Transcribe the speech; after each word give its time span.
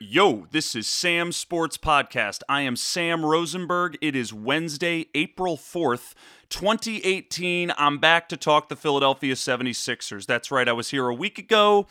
Yo, 0.00 0.46
this 0.52 0.76
is 0.76 0.86
Sam 0.86 1.32
Sports 1.32 1.76
Podcast. 1.76 2.42
I 2.48 2.60
am 2.60 2.76
Sam 2.76 3.24
Rosenberg. 3.24 3.98
It 4.00 4.14
is 4.14 4.32
Wednesday, 4.32 5.08
April 5.12 5.56
4th, 5.56 6.14
2018. 6.50 7.72
I'm 7.76 7.98
back 7.98 8.28
to 8.28 8.36
talk 8.36 8.68
the 8.68 8.76
Philadelphia 8.76 9.34
76ers. 9.34 10.24
That's 10.24 10.52
right, 10.52 10.68
I 10.68 10.72
was 10.72 10.90
here 10.90 11.08
a 11.08 11.14
week 11.14 11.36
ago 11.36 11.88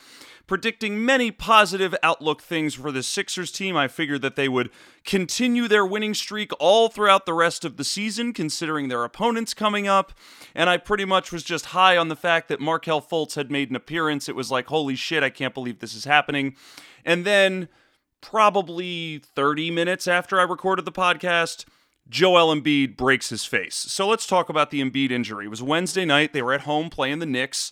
predicting 0.47 1.05
many 1.05 1.29
positive 1.29 1.93
outlook 2.01 2.41
things 2.41 2.73
for 2.73 2.91
the 2.91 3.03
Sixers 3.03 3.51
team. 3.51 3.75
I 3.75 3.87
figured 3.87 4.21
that 4.21 4.35
they 4.35 4.47
would 4.47 4.71
continue 5.05 5.67
their 5.67 5.85
winning 5.85 6.13
streak 6.13 6.51
all 6.59 6.89
throughout 6.89 7.25
the 7.25 7.33
rest 7.33 7.65
of 7.65 7.77
the 7.77 7.83
season, 7.83 8.33
considering 8.33 8.87
their 8.87 9.03
opponents 9.03 9.53
coming 9.53 9.87
up. 9.87 10.13
And 10.55 10.69
I 10.69 10.77
pretty 10.77 11.05
much 11.05 11.31
was 11.31 11.43
just 11.43 11.67
high 11.67 11.97
on 11.97 12.07
the 12.07 12.15
fact 12.15 12.47
that 12.47 12.61
Markelle 12.61 13.01
Fultz 13.01 13.35
had 13.35 13.51
made 13.51 13.69
an 13.69 13.75
appearance. 13.75 14.27
It 14.29 14.35
was 14.35 14.49
like, 14.49 14.67
holy 14.67 14.95
shit, 14.95 15.21
I 15.21 15.29
can't 15.29 15.53
believe 15.53 15.79
this 15.79 15.93
is 15.93 16.05
happening. 16.05 16.55
And 17.05 17.25
then, 17.25 17.67
probably 18.21 19.19
30 19.35 19.71
minutes 19.71 20.07
after 20.07 20.39
I 20.39 20.43
recorded 20.43 20.85
the 20.85 20.91
podcast, 20.91 21.65
Joel 22.09 22.55
Embiid 22.55 22.95
breaks 22.95 23.29
his 23.29 23.45
face. 23.45 23.75
So 23.75 24.07
let's 24.07 24.27
talk 24.27 24.49
about 24.49 24.71
the 24.71 24.81
Embiid 24.81 25.11
injury. 25.11 25.45
It 25.45 25.49
was 25.49 25.61
Wednesday 25.61 26.05
night. 26.05 26.33
They 26.33 26.41
were 26.41 26.53
at 26.53 26.61
home 26.61 26.89
playing 26.89 27.19
the 27.19 27.25
Knicks. 27.25 27.71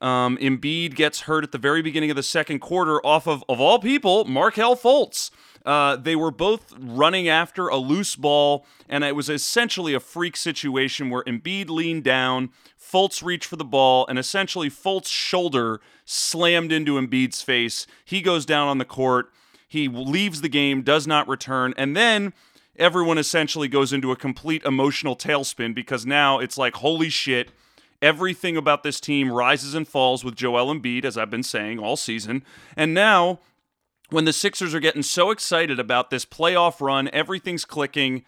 Um, 0.00 0.36
Embiid 0.38 0.94
gets 0.94 1.22
hurt 1.22 1.44
at 1.44 1.52
the 1.52 1.58
very 1.58 1.82
beginning 1.82 2.10
of 2.10 2.16
the 2.16 2.22
second 2.22 2.60
quarter 2.60 3.04
off 3.04 3.26
of, 3.26 3.44
of 3.48 3.60
all 3.60 3.78
people, 3.78 4.24
Markelle 4.24 4.76
Fultz. 4.76 5.30
Uh, 5.64 5.96
they 5.96 6.14
were 6.14 6.30
both 6.30 6.74
running 6.78 7.26
after 7.28 7.68
a 7.68 7.76
loose 7.76 8.16
ball, 8.16 8.66
and 8.88 9.02
it 9.02 9.16
was 9.16 9.30
essentially 9.30 9.94
a 9.94 10.00
freak 10.00 10.36
situation 10.36 11.08
where 11.08 11.24
Embiid 11.24 11.70
leaned 11.70 12.04
down, 12.04 12.50
Fultz 12.78 13.22
reached 13.22 13.46
for 13.46 13.56
the 13.56 13.64
ball, 13.64 14.06
and 14.06 14.18
essentially 14.18 14.68
Fultz's 14.68 15.08
shoulder 15.08 15.80
slammed 16.04 16.70
into 16.70 17.00
Embiid's 17.00 17.40
face. 17.40 17.86
He 18.04 18.20
goes 18.20 18.44
down 18.44 18.68
on 18.68 18.78
the 18.78 18.84
court. 18.84 19.32
He 19.66 19.88
leaves 19.88 20.42
the 20.42 20.50
game, 20.50 20.82
does 20.82 21.06
not 21.06 21.26
return, 21.26 21.72
and 21.78 21.96
then 21.96 22.34
everyone 22.76 23.18
essentially 23.18 23.68
goes 23.68 23.92
into 23.92 24.12
a 24.12 24.16
complete 24.16 24.62
emotional 24.64 25.16
tailspin 25.16 25.74
because 25.74 26.04
now 26.04 26.38
it's 26.40 26.58
like, 26.58 26.74
holy 26.76 27.08
shit 27.08 27.50
Everything 28.04 28.54
about 28.54 28.82
this 28.82 29.00
team 29.00 29.32
rises 29.32 29.74
and 29.74 29.88
falls 29.88 30.22
with 30.22 30.36
Joel 30.36 30.74
Embiid, 30.74 31.06
as 31.06 31.16
I've 31.16 31.30
been 31.30 31.42
saying 31.42 31.78
all 31.78 31.96
season. 31.96 32.44
And 32.76 32.92
now, 32.92 33.40
when 34.10 34.26
the 34.26 34.32
Sixers 34.34 34.74
are 34.74 34.80
getting 34.80 35.02
so 35.02 35.30
excited 35.30 35.80
about 35.80 36.10
this 36.10 36.26
playoff 36.26 36.82
run, 36.82 37.08
everything's 37.14 37.64
clicking. 37.64 38.26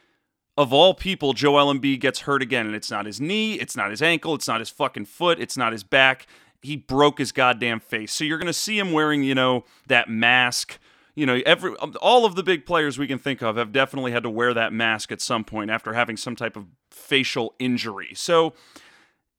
Of 0.57 0.73
all 0.73 0.95
people, 0.95 1.35
Joel 1.35 1.75
Embiid 1.75 2.01
gets 2.01 2.21
hurt 2.21 2.41
again, 2.41 2.65
and 2.65 2.75
it's 2.75 2.91
not 2.91 3.05
his 3.05 3.21
knee, 3.21 3.57
it's 3.57 3.77
not 3.77 3.91
his 3.91 4.01
ankle, 4.01 4.35
it's 4.35 4.49
not 4.49 4.61
his 4.61 4.71
fucking 4.71 5.05
foot, 5.05 5.39
it's 5.39 5.59
not 5.59 5.73
his 5.73 5.85
back. 5.85 6.27
He 6.63 6.77
broke 6.77 7.19
his 7.19 7.31
goddamn 7.31 7.81
face. 7.81 8.15
So 8.15 8.25
you're 8.25 8.39
going 8.39 8.47
to 8.47 8.55
see 8.55 8.79
him 8.79 8.93
wearing, 8.93 9.23
you 9.23 9.35
know, 9.35 9.67
that 9.89 10.09
mask 10.09 10.79
you 11.17 11.25
know, 11.25 11.41
every 11.47 11.75
all 11.77 12.27
of 12.27 12.35
the 12.35 12.43
big 12.43 12.67
players 12.67 12.99
we 12.99 13.07
can 13.07 13.19
think 13.19 13.43
of 13.43 13.57
have 13.57 13.73
definitely 13.73 14.13
had 14.13 14.23
to 14.23 14.31
wear 14.31 14.53
that 14.53 14.73
mask 14.73 15.11
at 15.11 15.23
some 15.23 15.45
point 15.45 15.71
after 15.71 15.95
having 15.95 16.17
some 16.17 16.37
type 16.37 16.57
of 16.57 16.67
facial 16.91 17.55
injury. 17.59 18.11
So 18.15 18.53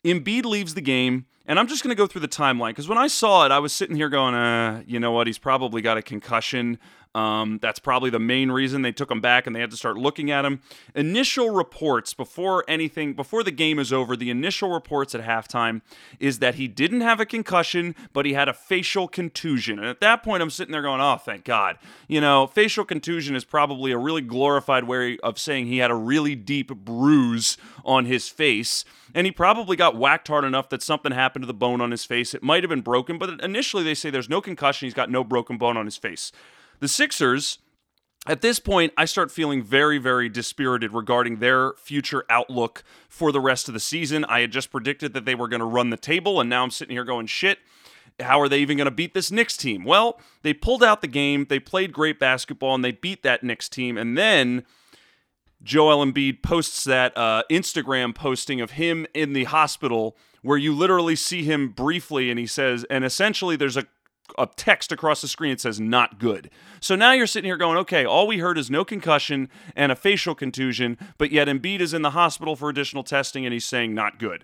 Embiid 0.08 0.46
leaves 0.46 0.74
the 0.74 0.82
game, 0.82 1.26
and 1.48 1.58
I'm 1.58 1.68
just 1.68 1.84
going 1.84 1.96
to 1.96 1.98
go 1.98 2.08
through 2.08 2.22
the 2.22 2.28
timeline 2.28 2.70
because 2.70 2.88
when 2.88 2.98
I 2.98 3.08
saw 3.08 3.46
it, 3.46 3.52
I 3.52 3.60
was 3.60 3.74
sitting 3.74 3.96
here 3.96 4.10
going, 4.10 4.36
uh, 4.36 4.84
you 4.86 5.00
know 5.00 5.12
what? 5.12 5.28
He's 5.28 5.38
probably 5.38 5.82
got 5.82 5.98
a 5.98 6.02
concussion. 6.02 6.78
Um, 7.16 7.58
that's 7.64 7.80
probably 7.80 8.12
the 8.12 8.20
main 8.20 8.52
reason 8.52 8.84
they 8.84 8.92
took 8.92 9.10
him 9.10 9.22
back 9.22 9.48
and 9.48 9.56
they 9.56 9.60
had 9.60 9.72
to 9.72 9.78
start 9.78 9.98
looking 9.98 10.30
at 10.30 10.46
him. 10.46 10.62
Initial 10.94 11.50
reports 11.50 12.14
before 12.14 12.64
anything, 12.68 13.14
before 13.14 13.44
the 13.44 13.52
game 13.52 13.80
is 13.80 13.92
over, 13.92 14.16
the 14.16 14.30
initial 14.30 14.70
reports 14.70 15.16
at 15.16 15.22
halftime 15.22 15.82
is 16.20 16.38
that 16.40 16.56
he 16.56 16.68
didn't 16.68 17.02
have 17.02 17.20
a 17.20 17.26
concussion, 17.26 17.96
but 18.14 18.28
he 18.28 18.34
had 18.34 18.48
a 18.48 18.54
facial 18.54 19.08
contusion. 19.08 19.80
And 19.80 19.88
at 19.88 20.00
that 20.02 20.22
point, 20.22 20.44
I'm 20.44 20.52
sitting 20.52 20.72
there 20.72 20.84
going, 20.84 21.02
oh, 21.02 21.16
thank 21.16 21.44
God. 21.44 21.80
You 22.08 22.22
know, 22.22 22.46
facial 22.46 22.86
contusion 22.86 23.36
is 23.36 23.46
probably 23.46 23.92
a 23.92 23.98
really 23.98 24.22
glorified 24.22 24.84
way 24.84 25.18
of 25.24 25.40
saying 25.40 25.66
he 25.66 25.80
had 25.80 25.90
a 25.90 25.96
really 25.96 26.36
deep 26.36 26.70
bruise 26.70 27.58
on 27.84 28.06
his 28.06 28.30
face. 28.30 28.86
And 29.16 29.26
he 29.26 29.32
probably 29.32 29.76
got 29.76 29.96
whacked 29.96 30.28
hard 30.28 30.44
enough 30.44 30.70
that 30.70 30.84
something 30.84 31.12
happened 31.12 31.37
to 31.42 31.48
the 31.48 31.54
bone 31.54 31.82
on 31.82 31.92
his 31.92 32.06
face. 32.06 32.34
It 32.34 32.44
might 32.44 32.64
have 32.64 32.70
been 32.70 32.82
broken, 32.82 33.18
but 33.18 33.42
initially 33.42 33.84
they 33.84 33.94
say 33.94 34.10
there's 34.10 34.30
no 34.30 34.42
concussion. 34.42 34.86
He's 34.86 34.94
got 34.94 35.10
no 35.10 35.24
broken 35.24 35.58
bone 35.58 35.78
on 35.78 35.86
his 35.86 35.98
face. 35.98 36.32
The 36.80 36.88
Sixers, 36.88 37.60
at 38.28 38.42
this 38.42 38.60
point, 38.60 38.94
I 38.98 39.06
start 39.06 39.32
feeling 39.32 39.64
very, 39.64 39.98
very 39.98 40.28
dispirited 40.28 40.94
regarding 40.94 41.38
their 41.38 41.74
future 41.74 42.26
outlook 42.30 42.84
for 43.08 43.32
the 43.32 43.40
rest 43.40 43.68
of 43.68 43.74
the 43.74 43.80
season. 43.80 44.26
I 44.26 44.42
had 44.42 44.52
just 44.52 44.70
predicted 44.70 45.14
that 45.14 45.26
they 45.26 45.36
were 45.36 45.48
going 45.48 45.62
to 45.62 45.66
run 45.66 45.90
the 45.90 45.98
table, 45.98 46.42
and 46.42 46.50
now 46.50 46.64
I'm 46.64 46.72
sitting 46.72 46.96
here 46.96 47.06
going, 47.06 47.28
shit, 47.28 47.60
how 48.20 48.42
are 48.42 48.50
they 48.50 48.60
even 48.60 48.78
going 48.78 48.86
to 48.86 48.92
beat 48.92 49.14
this 49.14 49.32
Knicks 49.32 49.56
team? 49.56 49.84
Well, 49.84 50.20
they 50.42 50.54
pulled 50.54 50.84
out 50.84 51.02
the 51.02 51.08
game, 51.08 51.46
they 51.50 51.60
played 51.60 51.94
great 51.94 52.20
basketball, 52.20 52.76
and 52.76 52.84
they 52.84 52.92
beat 52.92 53.24
that 53.24 53.44
Knicks 53.44 53.70
team, 53.70 53.98
and 53.98 54.18
then. 54.18 54.66
Joel 55.64 56.06
Embiid 56.06 56.44
posts 56.44 56.84
that 56.84 57.18
uh, 57.18 57.42
Instagram 57.50 58.14
posting 58.14 58.62
of 58.62 58.72
him 58.72 59.08
in 59.16 59.34
the 59.34 59.46
hospital 59.46 60.16
where 60.42 60.58
you 60.58 60.74
literally 60.74 61.16
see 61.16 61.44
him 61.44 61.70
briefly 61.70 62.30
and 62.30 62.40
he 62.40 62.48
says, 62.48 62.86
and 62.90 63.04
essentially 63.04 63.56
there's 63.56 63.78
a 63.78 63.86
a 64.38 64.48
text 64.56 64.92
across 64.92 65.22
the 65.22 65.28
screen 65.28 65.52
that 65.52 65.62
says 65.62 65.80
not 65.80 66.20
good. 66.20 66.50
So 66.80 66.96
now 66.96 67.14
you're 67.14 67.28
sitting 67.28 67.48
here 67.48 67.58
going, 67.58 67.78
okay, 67.78 68.06
all 68.06 68.28
we 68.28 68.40
heard 68.40 68.58
is 68.58 68.70
no 68.70 68.84
concussion 68.84 69.50
and 69.76 69.92
a 69.92 69.96
facial 69.96 70.36
contusion, 70.36 70.98
but 71.18 71.32
yet 71.32 71.48
Embiid 71.48 71.80
is 71.80 71.94
in 71.94 72.02
the 72.02 72.12
hospital 72.12 72.56
for 72.56 72.70
additional 72.70 73.04
testing 73.04 73.46
and 73.46 73.54
he's 73.54 73.66
saying 73.66 73.94
not 73.94 74.20
good. 74.20 74.44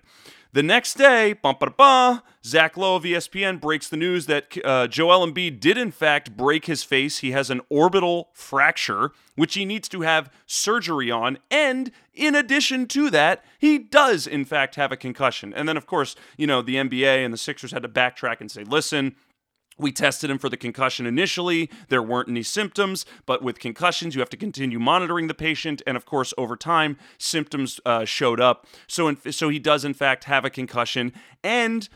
The 0.54 0.62
next 0.62 0.94
day, 0.94 1.32
bum, 1.32 1.56
ba, 1.58 1.74
ba, 1.76 2.22
Zach 2.44 2.76
Lowe 2.76 2.94
of 2.94 3.02
ESPN 3.02 3.60
breaks 3.60 3.88
the 3.88 3.96
news 3.96 4.26
that 4.26 4.56
uh, 4.64 4.86
Joel 4.86 5.26
Embiid 5.26 5.58
did 5.58 5.76
in 5.76 5.90
fact 5.90 6.36
break 6.36 6.66
his 6.66 6.84
face. 6.84 7.18
He 7.18 7.32
has 7.32 7.50
an 7.50 7.60
orbital 7.68 8.28
fracture, 8.32 9.10
which 9.34 9.54
he 9.54 9.64
needs 9.64 9.88
to 9.88 10.02
have 10.02 10.30
surgery 10.46 11.10
on. 11.10 11.38
And 11.50 11.90
in 12.12 12.36
addition 12.36 12.86
to 12.86 13.10
that, 13.10 13.44
he 13.58 13.78
does 13.78 14.28
in 14.28 14.44
fact 14.44 14.76
have 14.76 14.92
a 14.92 14.96
concussion. 14.96 15.52
And 15.52 15.68
then, 15.68 15.76
of 15.76 15.88
course, 15.88 16.14
you 16.36 16.46
know, 16.46 16.62
the 16.62 16.76
NBA 16.76 17.24
and 17.24 17.34
the 17.34 17.38
Sixers 17.38 17.72
had 17.72 17.82
to 17.82 17.88
backtrack 17.88 18.40
and 18.40 18.48
say, 18.48 18.62
listen, 18.62 19.16
we 19.78 19.92
tested 19.92 20.30
him 20.30 20.38
for 20.38 20.48
the 20.48 20.56
concussion 20.56 21.06
initially. 21.06 21.70
There 21.88 22.02
weren't 22.02 22.28
any 22.28 22.42
symptoms, 22.42 23.04
but 23.26 23.42
with 23.42 23.58
concussions, 23.58 24.14
you 24.14 24.20
have 24.20 24.30
to 24.30 24.36
continue 24.36 24.78
monitoring 24.78 25.26
the 25.26 25.34
patient. 25.34 25.82
And 25.86 25.96
of 25.96 26.04
course, 26.06 26.32
over 26.38 26.56
time, 26.56 26.96
symptoms 27.18 27.80
uh, 27.84 28.04
showed 28.04 28.40
up. 28.40 28.66
So, 28.86 29.08
in, 29.08 29.32
so 29.32 29.48
he 29.48 29.58
does, 29.58 29.84
in 29.84 29.94
fact, 29.94 30.24
have 30.24 30.44
a 30.44 30.50
concussion. 30.50 31.12
And 31.42 31.88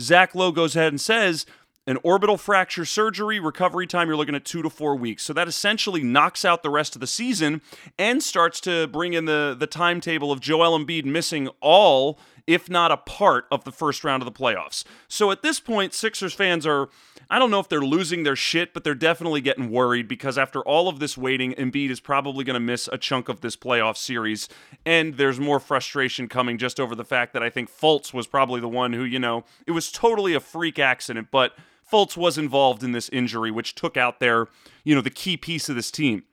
Zach 0.00 0.34
Lowe 0.34 0.52
goes 0.52 0.76
ahead 0.76 0.92
and 0.92 1.00
says, 1.00 1.46
an 1.86 1.98
orbital 2.04 2.36
fracture 2.36 2.84
surgery 2.84 3.40
recovery 3.40 3.86
time 3.86 4.06
you're 4.08 4.16
looking 4.16 4.34
at 4.34 4.44
two 4.44 4.62
to 4.62 4.70
four 4.70 4.94
weeks 4.94 5.24
so 5.24 5.32
that 5.32 5.48
essentially 5.48 6.02
knocks 6.02 6.44
out 6.44 6.62
the 6.62 6.70
rest 6.70 6.94
of 6.94 7.00
the 7.00 7.06
season 7.06 7.60
and 7.98 8.22
starts 8.22 8.60
to 8.60 8.86
bring 8.86 9.14
in 9.14 9.24
the 9.24 9.56
the 9.58 9.66
timetable 9.66 10.30
of 10.30 10.38
joel 10.38 10.78
embiid 10.78 11.04
missing 11.04 11.48
all 11.60 12.18
if 12.46 12.68
not 12.68 12.92
a 12.92 12.96
part 12.96 13.46
of 13.50 13.64
the 13.64 13.72
first 13.72 14.04
round 14.04 14.22
of 14.22 14.26
the 14.26 14.38
playoffs 14.38 14.84
so 15.08 15.30
at 15.30 15.42
this 15.42 15.60
point 15.60 15.94
sixers 15.94 16.32
fans 16.32 16.66
are 16.66 16.88
I 17.32 17.38
don't 17.38 17.50
know 17.50 17.60
if 17.60 17.68
they're 17.70 17.80
losing 17.80 18.24
their 18.24 18.36
shit, 18.36 18.74
but 18.74 18.84
they're 18.84 18.94
definitely 18.94 19.40
getting 19.40 19.70
worried 19.70 20.06
because 20.06 20.36
after 20.36 20.60
all 20.60 20.86
of 20.86 20.98
this 20.98 21.16
waiting, 21.16 21.54
Embiid 21.54 21.88
is 21.88 21.98
probably 21.98 22.44
going 22.44 22.54
to 22.54 22.60
miss 22.60 22.90
a 22.92 22.98
chunk 22.98 23.30
of 23.30 23.40
this 23.40 23.56
playoff 23.56 23.96
series. 23.96 24.50
And 24.84 25.16
there's 25.16 25.40
more 25.40 25.58
frustration 25.58 26.28
coming 26.28 26.58
just 26.58 26.78
over 26.78 26.94
the 26.94 27.06
fact 27.06 27.32
that 27.32 27.42
I 27.42 27.48
think 27.48 27.70
Fultz 27.70 28.12
was 28.12 28.26
probably 28.26 28.60
the 28.60 28.68
one 28.68 28.92
who, 28.92 29.02
you 29.02 29.18
know, 29.18 29.44
it 29.66 29.70
was 29.70 29.90
totally 29.90 30.34
a 30.34 30.40
freak 30.40 30.78
accident, 30.78 31.28
but 31.30 31.54
Fultz 31.90 32.18
was 32.18 32.36
involved 32.36 32.84
in 32.84 32.92
this 32.92 33.08
injury, 33.08 33.50
which 33.50 33.74
took 33.74 33.96
out 33.96 34.20
their, 34.20 34.48
you 34.84 34.94
know, 34.94 35.00
the 35.00 35.08
key 35.08 35.38
piece 35.38 35.70
of 35.70 35.74
this 35.74 35.90
team. 35.90 36.24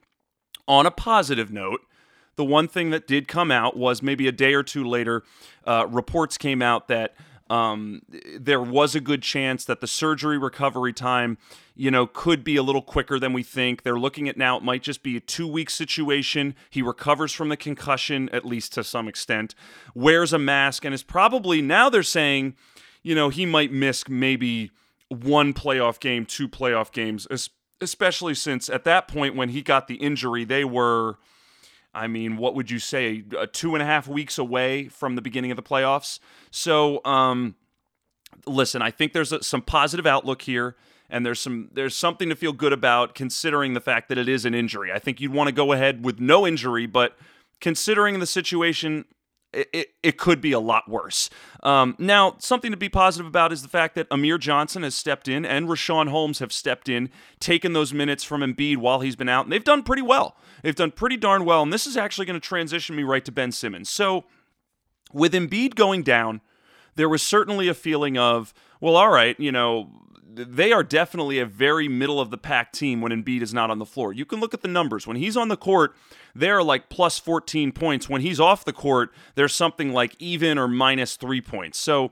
On 0.68 0.86
a 0.86 0.92
positive 0.92 1.50
note, 1.50 1.80
the 2.40 2.46
one 2.46 2.70
thing 2.70 2.90
that 2.92 3.06
did 3.06 3.28
come 3.28 3.52
out 3.52 3.76
was 3.76 4.02
maybe 4.02 4.26
a 4.26 4.32
day 4.32 4.54
or 4.54 4.64
two 4.64 4.86
later, 4.86 5.24
uh, 5.68 5.86
reports 5.90 6.38
came 6.38 6.62
out 6.62 6.88
that 6.88 7.14
um, 7.50 8.02
there 8.40 8.62
was 8.62 8.96
a 8.96 9.02
good 9.02 9.22
chance 9.22 9.66
that 9.66 9.82
the 9.82 9.88
surgery 9.88 10.38
recovery 10.38 10.94
time, 10.94 11.38
you 11.76 11.92
know, 11.92 12.08
could 12.08 12.46
be 12.46 12.56
a 12.56 12.64
little 12.64 12.82
quicker 12.82 13.20
than 13.20 13.34
we 13.34 13.44
think. 13.44 13.84
They're 13.84 14.00
looking 14.00 14.30
at 14.30 14.38
now 14.38 14.56
it 14.56 14.64
might 14.64 14.84
just 14.84 15.04
be 15.04 15.18
a 15.18 15.20
two 15.20 15.50
week 15.50 15.70
situation. 15.70 16.56
He 16.70 16.82
recovers 16.82 17.34
from 17.34 17.50
the 17.50 17.58
concussion, 17.58 18.30
at 18.30 18.46
least 18.46 18.72
to 18.76 18.86
some 18.86 19.10
extent, 19.10 19.54
wears 19.94 20.32
a 20.32 20.40
mask, 20.40 20.86
and 20.86 20.94
is 20.94 21.04
probably 21.04 21.62
now 21.62 21.90
they're 21.90 22.04
saying, 22.04 22.56
you 23.04 23.16
know, 23.16 23.28
he 23.28 23.46
might 23.46 23.74
miss 23.74 24.08
maybe 24.08 24.72
one 25.10 25.54
playoff 25.54 26.00
game, 26.00 26.26
two 26.26 26.48
playoff 26.48 26.94
games, 26.94 27.28
especially 27.82 28.34
since 28.34 28.70
at 28.70 28.86
that 28.86 29.10
point 29.10 29.36
when 29.36 29.50
he 29.50 29.62
got 29.62 29.90
the 29.90 29.96
injury, 29.96 30.46
they 30.46 30.64
were 30.64 31.18
I 31.94 32.08
mean, 32.08 32.38
what 32.38 32.56
would 32.56 32.70
you 32.70 32.80
say? 32.80 33.24
Uh, 33.38 33.48
two 33.52 33.76
and 33.76 33.82
a 33.82 33.86
half 33.86 34.08
weeks 34.08 34.38
away 34.38 34.88
from 34.88 35.16
the 35.16 35.22
beginning 35.22 35.52
of 35.52 35.56
the 35.56 35.64
playoffs. 35.64 36.20
So, 36.52 37.04
um, 37.04 37.56
listen, 38.46 38.82
I 38.82 38.92
think 38.92 39.14
there's 39.14 39.32
a, 39.32 39.42
some 39.42 39.62
positive 39.62 40.06
outlook 40.06 40.44
here, 40.44 40.76
and 41.10 41.26
there's 41.26 41.40
some 41.40 41.70
there's 41.74 41.96
something 41.96 42.30
to 42.30 42.36
feel 42.36 42.54
good 42.54 42.74
about 42.74 43.16
considering 43.16 43.74
the 43.74 43.82
fact 43.82 44.10
that 44.10 44.18
it 44.18 44.30
is 44.30 44.46
an 44.46 44.54
injury. 44.54 44.92
I 44.92 45.00
think 45.00 45.20
you'd 45.20 45.34
want 45.34 45.48
to 45.48 45.52
go 45.52 45.72
ahead 45.72 46.06
with 46.06 46.20
no 46.20 46.46
injury, 46.46 46.86
but 46.86 47.18
considering 47.60 48.20
the 48.20 48.28
situation, 48.28 49.06
it, 49.54 49.90
it, 50.04 50.18
could 50.18 50.42
be 50.42 50.52
a 50.52 50.60
lot 50.60 50.88
worse. 50.88 51.30
Um, 51.64 51.96
now, 51.98 52.36
something 52.40 52.72
to 52.72 52.78
be 52.78 52.90
positive 52.90 53.26
about 53.26 53.52
is 53.52 53.62
the 53.62 53.68
fact 53.68 53.96
that 53.96 54.08
Amir 54.12 54.38
Johnson 54.38 54.84
has 54.84 54.94
stepped 54.94 55.28
in 55.28 55.46
and 55.46 55.68
Richaun 55.68 56.10
Holmes 56.10 56.40
have 56.40 56.54
stepped 56.54 56.88
in, 56.88 57.10
taken 57.40 57.74
those 57.74 57.94
minutes 57.94 58.24
from 58.24 58.42
Embiid 58.42 58.78
while 58.78 59.00
he's 59.00 59.16
been 59.16 59.30
out, 59.30 59.46
and 59.46 59.52
they've 59.52 59.64
done 59.64 59.84
pretty 59.84 60.04
well. 60.04 60.38
They've 60.62 60.76
done 60.76 60.92
pretty 60.92 61.18
darn 61.18 61.46
well, 61.46 61.64
and 61.64 61.74
this 61.74 61.88
is 61.88 61.98
actually 61.98 62.26
going 62.26 62.40
to 62.40 62.48
transition 62.48 62.96
me 62.96 63.04
right 63.04 63.26
to 63.26 63.32
Ben 63.32 63.52
Simmons. 63.52 63.90
So, 63.90 64.26
with 65.12 65.34
Embiid 65.34 65.76
going 65.76 66.04
down, 66.04 66.42
there 66.96 67.10
was 67.10 67.24
certainly 67.24 67.68
a 67.68 67.74
feeling 67.74 68.18
of, 68.18 68.54
well, 68.80 68.96
all 68.96 69.10
right, 69.10 69.40
you 69.40 69.52
know, 69.52 69.90
they 70.32 70.72
are 70.72 70.84
definitely 70.84 71.40
a 71.40 71.46
very 71.46 71.88
middle 71.88 72.22
of 72.22 72.30
the 72.30 72.38
pack 72.38 72.72
team 72.72 73.02
when 73.02 73.12
Embiid 73.12 73.42
is 73.42 73.54
not 73.54 73.72
on 73.72 73.80
the 73.80 73.86
floor. 73.86 74.14
You 74.14 74.26
can 74.26 74.40
look 74.40 74.54
at 74.54 74.62
the 74.62 74.68
numbers. 74.68 75.08
When 75.08 75.18
he's 75.18 75.36
on 75.36 75.48
the 75.48 75.58
court, 75.58 75.96
they're 76.36 76.62
like 76.62 76.90
plus 76.90 77.18
14 77.18 77.72
points. 77.72 78.08
When 78.08 78.22
he's 78.22 78.40
off 78.40 78.64
the 78.64 78.74
court, 78.74 79.12
there's 79.36 79.56
something 79.56 79.92
like 79.92 80.16
even 80.20 80.58
or 80.58 80.68
minus 80.68 81.16
three 81.16 81.42
points. 81.42 81.80
So, 81.80 82.12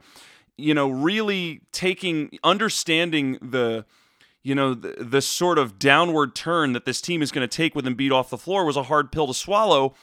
you 0.58 0.74
know, 0.74 0.90
really 0.90 1.62
taking, 1.72 2.38
understanding 2.44 3.38
the, 3.42 3.86
you 4.42 4.56
know, 4.56 4.74
the, 4.74 5.04
the 5.04 5.22
sort 5.22 5.60
of 5.60 5.78
downward 5.78 6.34
turn 6.34 6.74
that 6.74 6.86
this 6.86 7.02
team 7.02 7.22
is 7.22 7.32
going 7.32 7.48
to 7.48 7.56
take 7.56 7.76
with 7.76 7.86
Embiid 7.86 8.12
off 8.12 8.30
the 8.30 8.38
floor 8.38 8.66
was 8.66 8.78
a 8.78 8.84
hard 8.84 9.12
pill 9.12 9.28
to 9.28 9.34
swallow. 9.34 9.94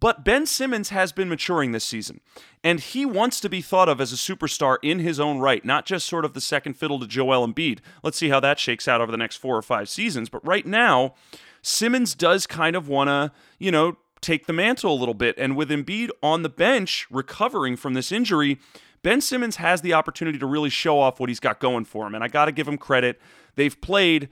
But 0.00 0.24
Ben 0.24 0.46
Simmons 0.46 0.90
has 0.90 1.10
been 1.12 1.28
maturing 1.28 1.72
this 1.72 1.84
season, 1.84 2.20
and 2.62 2.78
he 2.78 3.04
wants 3.04 3.40
to 3.40 3.48
be 3.48 3.60
thought 3.60 3.88
of 3.88 4.00
as 4.00 4.12
a 4.12 4.16
superstar 4.16 4.76
in 4.82 5.00
his 5.00 5.18
own 5.18 5.38
right, 5.40 5.64
not 5.64 5.86
just 5.86 6.06
sort 6.06 6.24
of 6.24 6.34
the 6.34 6.40
second 6.40 6.74
fiddle 6.74 7.00
to 7.00 7.06
Joel 7.06 7.46
Embiid. 7.46 7.80
Let's 8.02 8.16
see 8.16 8.28
how 8.28 8.38
that 8.40 8.60
shakes 8.60 8.86
out 8.86 9.00
over 9.00 9.10
the 9.10 9.18
next 9.18 9.36
four 9.36 9.56
or 9.56 9.62
five 9.62 9.88
seasons. 9.88 10.28
But 10.28 10.46
right 10.46 10.66
now, 10.66 11.14
Simmons 11.62 12.14
does 12.14 12.46
kind 12.46 12.76
of 12.76 12.88
want 12.88 13.08
to, 13.08 13.32
you 13.58 13.72
know, 13.72 13.96
take 14.20 14.46
the 14.46 14.52
mantle 14.52 14.92
a 14.92 14.98
little 14.98 15.14
bit. 15.14 15.34
And 15.38 15.56
with 15.56 15.70
Embiid 15.70 16.10
on 16.22 16.42
the 16.42 16.48
bench 16.48 17.06
recovering 17.10 17.76
from 17.76 17.94
this 17.94 18.12
injury, 18.12 18.58
Ben 19.02 19.20
Simmons 19.20 19.56
has 19.56 19.80
the 19.80 19.94
opportunity 19.94 20.38
to 20.38 20.46
really 20.46 20.70
show 20.70 20.98
off 20.98 21.18
what 21.18 21.28
he's 21.28 21.40
got 21.40 21.60
going 21.60 21.84
for 21.84 22.06
him. 22.06 22.14
And 22.14 22.22
I 22.22 22.28
got 22.28 22.46
to 22.46 22.52
give 22.52 22.68
him 22.68 22.78
credit. 22.78 23.20
They've 23.54 23.80
played 23.80 24.28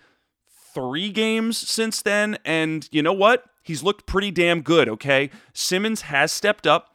three 0.77 1.09
games 1.09 1.57
since 1.57 2.03
then. 2.03 2.37
And 2.45 2.87
you 2.93 3.03
know 3.03 3.15
what? 3.15 3.47
He's 3.63 3.83
looked 3.83 4.05
pretty 4.05 4.31
damn 4.31 4.61
good, 4.61 4.91
okay? 4.91 5.31
Simmons 5.55 6.03
has 6.03 6.31
stepped 6.31 6.67
up. 6.67 6.91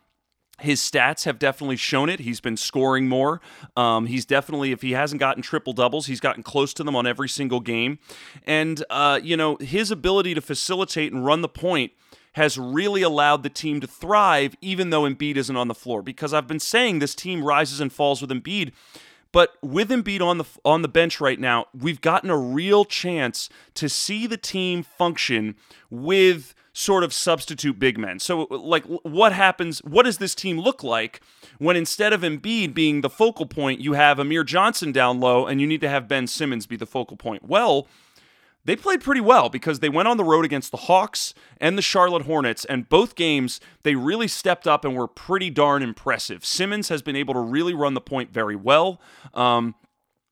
His 0.59 0.79
stats 0.79 1.25
have 1.25 1.39
definitely 1.39 1.77
shown 1.77 2.07
it. 2.07 2.19
He's 2.19 2.39
been 2.39 2.57
scoring 2.57 3.09
more. 3.09 3.41
Um, 3.75 4.05
he's 4.05 4.23
definitely, 4.23 4.71
if 4.71 4.83
he 4.83 4.91
hasn't 4.91 5.19
gotten 5.19 5.41
triple 5.41 5.73
doubles, 5.73 6.05
he's 6.05 6.19
gotten 6.19 6.43
close 6.43 6.75
to 6.75 6.83
them 6.83 6.95
on 6.95 7.07
every 7.07 7.27
single 7.27 7.59
game. 7.59 7.97
And, 8.45 8.85
uh, 8.91 9.19
you 9.23 9.35
know, 9.35 9.57
his 9.59 9.89
ability 9.89 10.35
to 10.35 10.41
facilitate 10.41 11.11
and 11.11 11.25
run 11.25 11.41
the 11.41 11.49
point 11.49 11.93
has 12.33 12.59
really 12.59 13.01
allowed 13.01 13.41
the 13.41 13.49
team 13.49 13.81
to 13.81 13.87
thrive, 13.87 14.55
even 14.61 14.91
though 14.91 15.01
Embiid 15.01 15.37
isn't 15.37 15.57
on 15.57 15.67
the 15.67 15.73
floor. 15.73 16.03
Because 16.03 16.35
I've 16.35 16.47
been 16.47 16.59
saying 16.59 16.99
this 16.99 17.15
team 17.15 17.43
rises 17.43 17.81
and 17.81 17.91
falls 17.91 18.21
with 18.21 18.29
Embiid. 18.29 18.73
But 19.31 19.51
with 19.61 19.89
Embiid 19.89 20.21
on 20.21 20.37
the 20.37 20.45
on 20.65 20.81
the 20.81 20.87
bench 20.87 21.21
right 21.21 21.39
now, 21.39 21.67
we've 21.77 22.01
gotten 22.01 22.29
a 22.29 22.37
real 22.37 22.83
chance 22.85 23.49
to 23.75 23.87
see 23.87 24.27
the 24.27 24.37
team 24.37 24.83
function 24.83 25.55
with 25.89 26.53
sort 26.73 27.03
of 27.03 27.13
substitute 27.13 27.79
big 27.79 27.97
men. 27.97 28.19
So, 28.19 28.43
like, 28.49 28.85
what 28.85 29.33
happens? 29.33 29.79
What 29.79 30.03
does 30.03 30.17
this 30.17 30.35
team 30.35 30.59
look 30.59 30.83
like 30.83 31.21
when 31.59 31.75
instead 31.75 32.13
of 32.13 32.21
Embiid 32.21 32.73
being 32.73 33.01
the 33.01 33.09
focal 33.09 33.45
point, 33.45 33.81
you 33.81 33.93
have 33.93 34.19
Amir 34.19 34.43
Johnson 34.43 34.91
down 34.91 35.19
low 35.19 35.45
and 35.45 35.59
you 35.59 35.67
need 35.67 35.81
to 35.81 35.89
have 35.89 36.07
Ben 36.07 36.27
Simmons 36.27 36.65
be 36.65 36.75
the 36.75 36.85
focal 36.85 37.17
point? 37.17 37.43
Well, 37.43 37.87
they 38.65 38.75
played 38.75 39.01
pretty 39.01 39.21
well 39.21 39.49
because 39.49 39.79
they 39.79 39.89
went 39.89 40.07
on 40.07 40.17
the 40.17 40.23
road 40.23 40.45
against 40.45 40.71
the 40.71 40.77
Hawks 40.77 41.33
and 41.59 41.77
the 41.77 41.81
Charlotte 41.81 42.23
Hornets, 42.23 42.65
and 42.65 42.87
both 42.87 43.15
games 43.15 43.59
they 43.83 43.95
really 43.95 44.27
stepped 44.27 44.67
up 44.67 44.85
and 44.85 44.95
were 44.95 45.07
pretty 45.07 45.49
darn 45.49 45.81
impressive. 45.81 46.45
Simmons 46.45 46.89
has 46.89 47.01
been 47.01 47.15
able 47.15 47.33
to 47.33 47.39
really 47.39 47.73
run 47.73 47.93
the 47.93 48.01
point 48.01 48.31
very 48.31 48.55
well. 48.55 49.01
Um, 49.33 49.75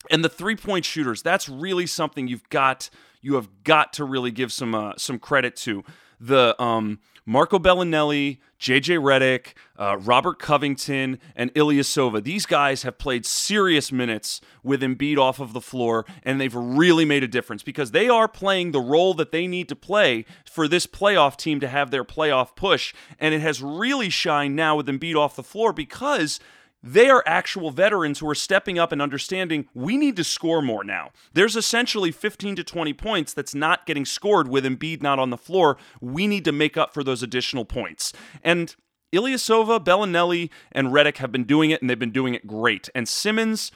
and 0.10 0.24
the 0.24 0.30
three 0.30 0.56
point 0.56 0.86
shooters, 0.86 1.22
that's 1.22 1.50
really 1.50 1.86
something 1.86 2.28
you've 2.28 2.48
got 2.50 2.90
you 3.22 3.36
have 3.36 3.50
got 3.64 3.94
to 3.94 4.04
really 4.06 4.32
give 4.32 4.52
some 4.52 4.74
uh, 4.74 4.94
some 4.98 5.20
credit 5.20 5.56
to 5.58 5.84
the 6.20 6.62
um, 6.62 7.00
Marco 7.30 7.60
Belinelli, 7.60 8.40
JJ 8.60 8.98
Redick, 8.98 9.54
uh, 9.78 9.98
Robert 10.00 10.40
Covington, 10.40 11.20
and 11.36 11.54
Ilyasova. 11.54 12.24
These 12.24 12.48
guys 12.48 12.82
have 12.82 12.98
played 12.98 13.24
serious 13.24 13.92
minutes 13.92 14.42
with 14.64 14.82
Embiid 14.82 15.20
off 15.20 15.40
of 15.40 15.54
the 15.54 15.62
floor, 15.62 16.08
and 16.24 16.42
they've 16.42 16.56
really 16.56 17.06
made 17.06 17.22
a 17.22 17.28
difference 17.28 17.62
because 17.62 17.92
they 17.92 18.10
are 18.10 18.28
playing 18.28 18.72
the 18.72 18.82
role 18.82 19.14
that 19.14 19.32
they 19.32 19.46
need 19.46 19.70
to 19.70 19.76
play 19.76 20.26
for 20.44 20.68
this 20.68 20.88
playoff 20.88 21.38
team 21.38 21.60
to 21.60 21.68
have 21.68 21.92
their 21.92 22.04
playoff 22.04 22.56
push. 22.56 22.96
And 23.20 23.36
it 23.36 23.42
has 23.42 23.62
really 23.62 24.10
shined 24.10 24.56
now 24.56 24.78
with 24.78 24.88
Embiid 24.88 25.16
off 25.16 25.36
the 25.36 25.44
floor 25.44 25.72
because– 25.72 26.40
they 26.82 27.10
are 27.10 27.24
actual 27.26 27.72
veterans 27.72 28.20
who 28.20 28.30
are 28.30 28.36
stepping 28.36 28.80
up 28.80 28.92
and 28.92 29.02
understanding 29.02 29.68
we 29.74 29.98
need 29.98 30.16
to 30.16 30.24
score 30.24 30.62
more 30.62 30.84
now. 30.84 31.12
There's 31.34 31.56
essentially 31.56 32.12
15 32.12 32.56
to 32.58 32.64
20 32.64 32.94
points 32.94 33.34
that's 33.34 33.54
not 33.54 33.86
getting 33.86 34.06
scored 34.06 34.48
with 34.48 34.66
Embiid 34.66 35.02
not 35.02 35.20
on 35.20 35.30
the 35.30 35.38
floor. 35.38 35.78
We 36.00 36.28
need 36.28 36.46
to 36.46 36.52
make 36.52 36.78
up 36.78 36.94
for 36.94 37.04
those 37.04 37.22
additional 37.22 37.66
points. 37.66 38.14
And 38.44 38.76
Ilyasova, 39.12 39.84
Belinelli, 39.84 40.50
and 40.72 40.90
Redick 40.90 41.18
have 41.18 41.32
been 41.32 41.44
doing 41.44 41.72
it, 41.72 41.82
and 41.82 41.90
they've 41.90 42.00
been 42.00 42.12
doing 42.12 42.34
it 42.34 42.48
great. 42.48 42.90
And 42.94 43.08
Simmons, 43.08 43.72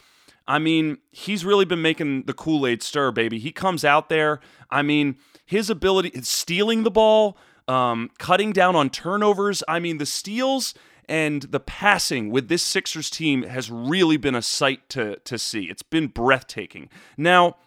I 0.48 0.60
mean, 0.60 1.00
he's 1.12 1.44
really 1.44 1.66
been 1.66 1.82
making 1.82 2.24
the 2.24 2.34
Kool 2.34 2.68
Aid 2.68 2.84
stir, 2.84 3.12
baby. 3.12 3.40
He 3.40 3.52
comes 3.52 3.84
out 3.84 4.10
there. 4.10 4.40
I 4.70 4.82
mean, 4.82 5.18
his 5.46 5.70
ability, 5.70 6.22
stealing 6.22 6.84
the 6.84 6.92
ball, 6.92 7.38
um, 7.68 8.12
cutting 8.20 8.52
down 8.52 8.76
on 8.76 8.90
turnovers. 8.90 9.64
I 9.68 9.80
mean, 9.80 9.98
the 9.98 10.06
steals 10.06 10.74
and 11.08 11.44
the 11.44 11.60
passing 11.60 12.30
with 12.30 12.48
this 12.48 12.64
Sixers 12.64 13.10
team 13.10 13.44
has 13.44 13.70
really 13.70 14.18
been 14.18 14.36
a 14.36 14.42
sight 14.42 14.90
to, 14.90 15.18
to 15.18 15.38
see. 15.38 15.64
It's 15.66 15.84
been 15.84 16.08
breathtaking. 16.08 16.90
Now, 17.18 17.58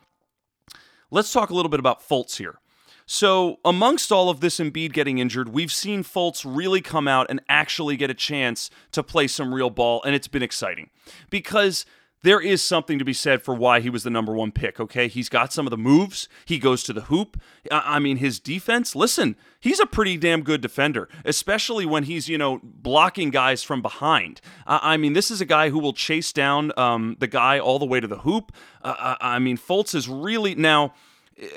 let's 1.10 1.32
talk 1.32 1.50
a 1.50 1.54
little 1.54 1.70
bit 1.70 1.80
about 1.80 2.06
Fultz 2.06 2.36
here. 2.36 2.60
So, 3.08 3.60
amongst 3.64 4.10
all 4.10 4.28
of 4.28 4.40
this 4.40 4.58
Embiid 4.58 4.92
getting 4.92 5.18
injured, 5.18 5.50
we've 5.50 5.72
seen 5.72 6.02
Fultz 6.02 6.44
really 6.44 6.80
come 6.80 7.06
out 7.06 7.28
and 7.30 7.40
actually 7.48 7.96
get 7.96 8.10
a 8.10 8.14
chance 8.14 8.68
to 8.90 9.02
play 9.04 9.28
some 9.28 9.54
real 9.54 9.70
ball, 9.70 10.02
and 10.02 10.16
it's 10.16 10.26
been 10.26 10.42
exciting 10.42 10.90
because 11.30 11.86
there 12.26 12.40
is 12.40 12.60
something 12.60 12.98
to 12.98 13.04
be 13.04 13.12
said 13.12 13.40
for 13.40 13.54
why 13.54 13.78
he 13.78 13.88
was 13.88 14.02
the 14.02 14.10
number 14.10 14.34
one 14.34 14.50
pick, 14.50 14.80
okay? 14.80 15.06
He's 15.06 15.28
got 15.28 15.52
some 15.52 15.64
of 15.64 15.70
the 15.70 15.78
moves. 15.78 16.28
He 16.44 16.58
goes 16.58 16.82
to 16.82 16.92
the 16.92 17.02
hoop. 17.02 17.40
I 17.70 18.00
mean, 18.00 18.16
his 18.16 18.40
defense, 18.40 18.96
listen, 18.96 19.36
he's 19.60 19.78
a 19.78 19.86
pretty 19.86 20.16
damn 20.16 20.42
good 20.42 20.60
defender, 20.60 21.08
especially 21.24 21.86
when 21.86 22.02
he's, 22.02 22.28
you 22.28 22.36
know, 22.36 22.60
blocking 22.64 23.30
guys 23.30 23.62
from 23.62 23.80
behind. 23.80 24.40
I 24.66 24.96
mean, 24.96 25.12
this 25.12 25.30
is 25.30 25.40
a 25.40 25.44
guy 25.44 25.70
who 25.70 25.78
will 25.78 25.92
chase 25.92 26.32
down 26.32 26.72
um, 26.76 27.16
the 27.20 27.28
guy 27.28 27.60
all 27.60 27.78
the 27.78 27.86
way 27.86 28.00
to 28.00 28.08
the 28.08 28.18
hoop. 28.18 28.50
Uh, 28.82 29.14
I 29.20 29.38
mean, 29.38 29.56
Fultz 29.56 29.94
is 29.94 30.08
really 30.08 30.56
now. 30.56 30.94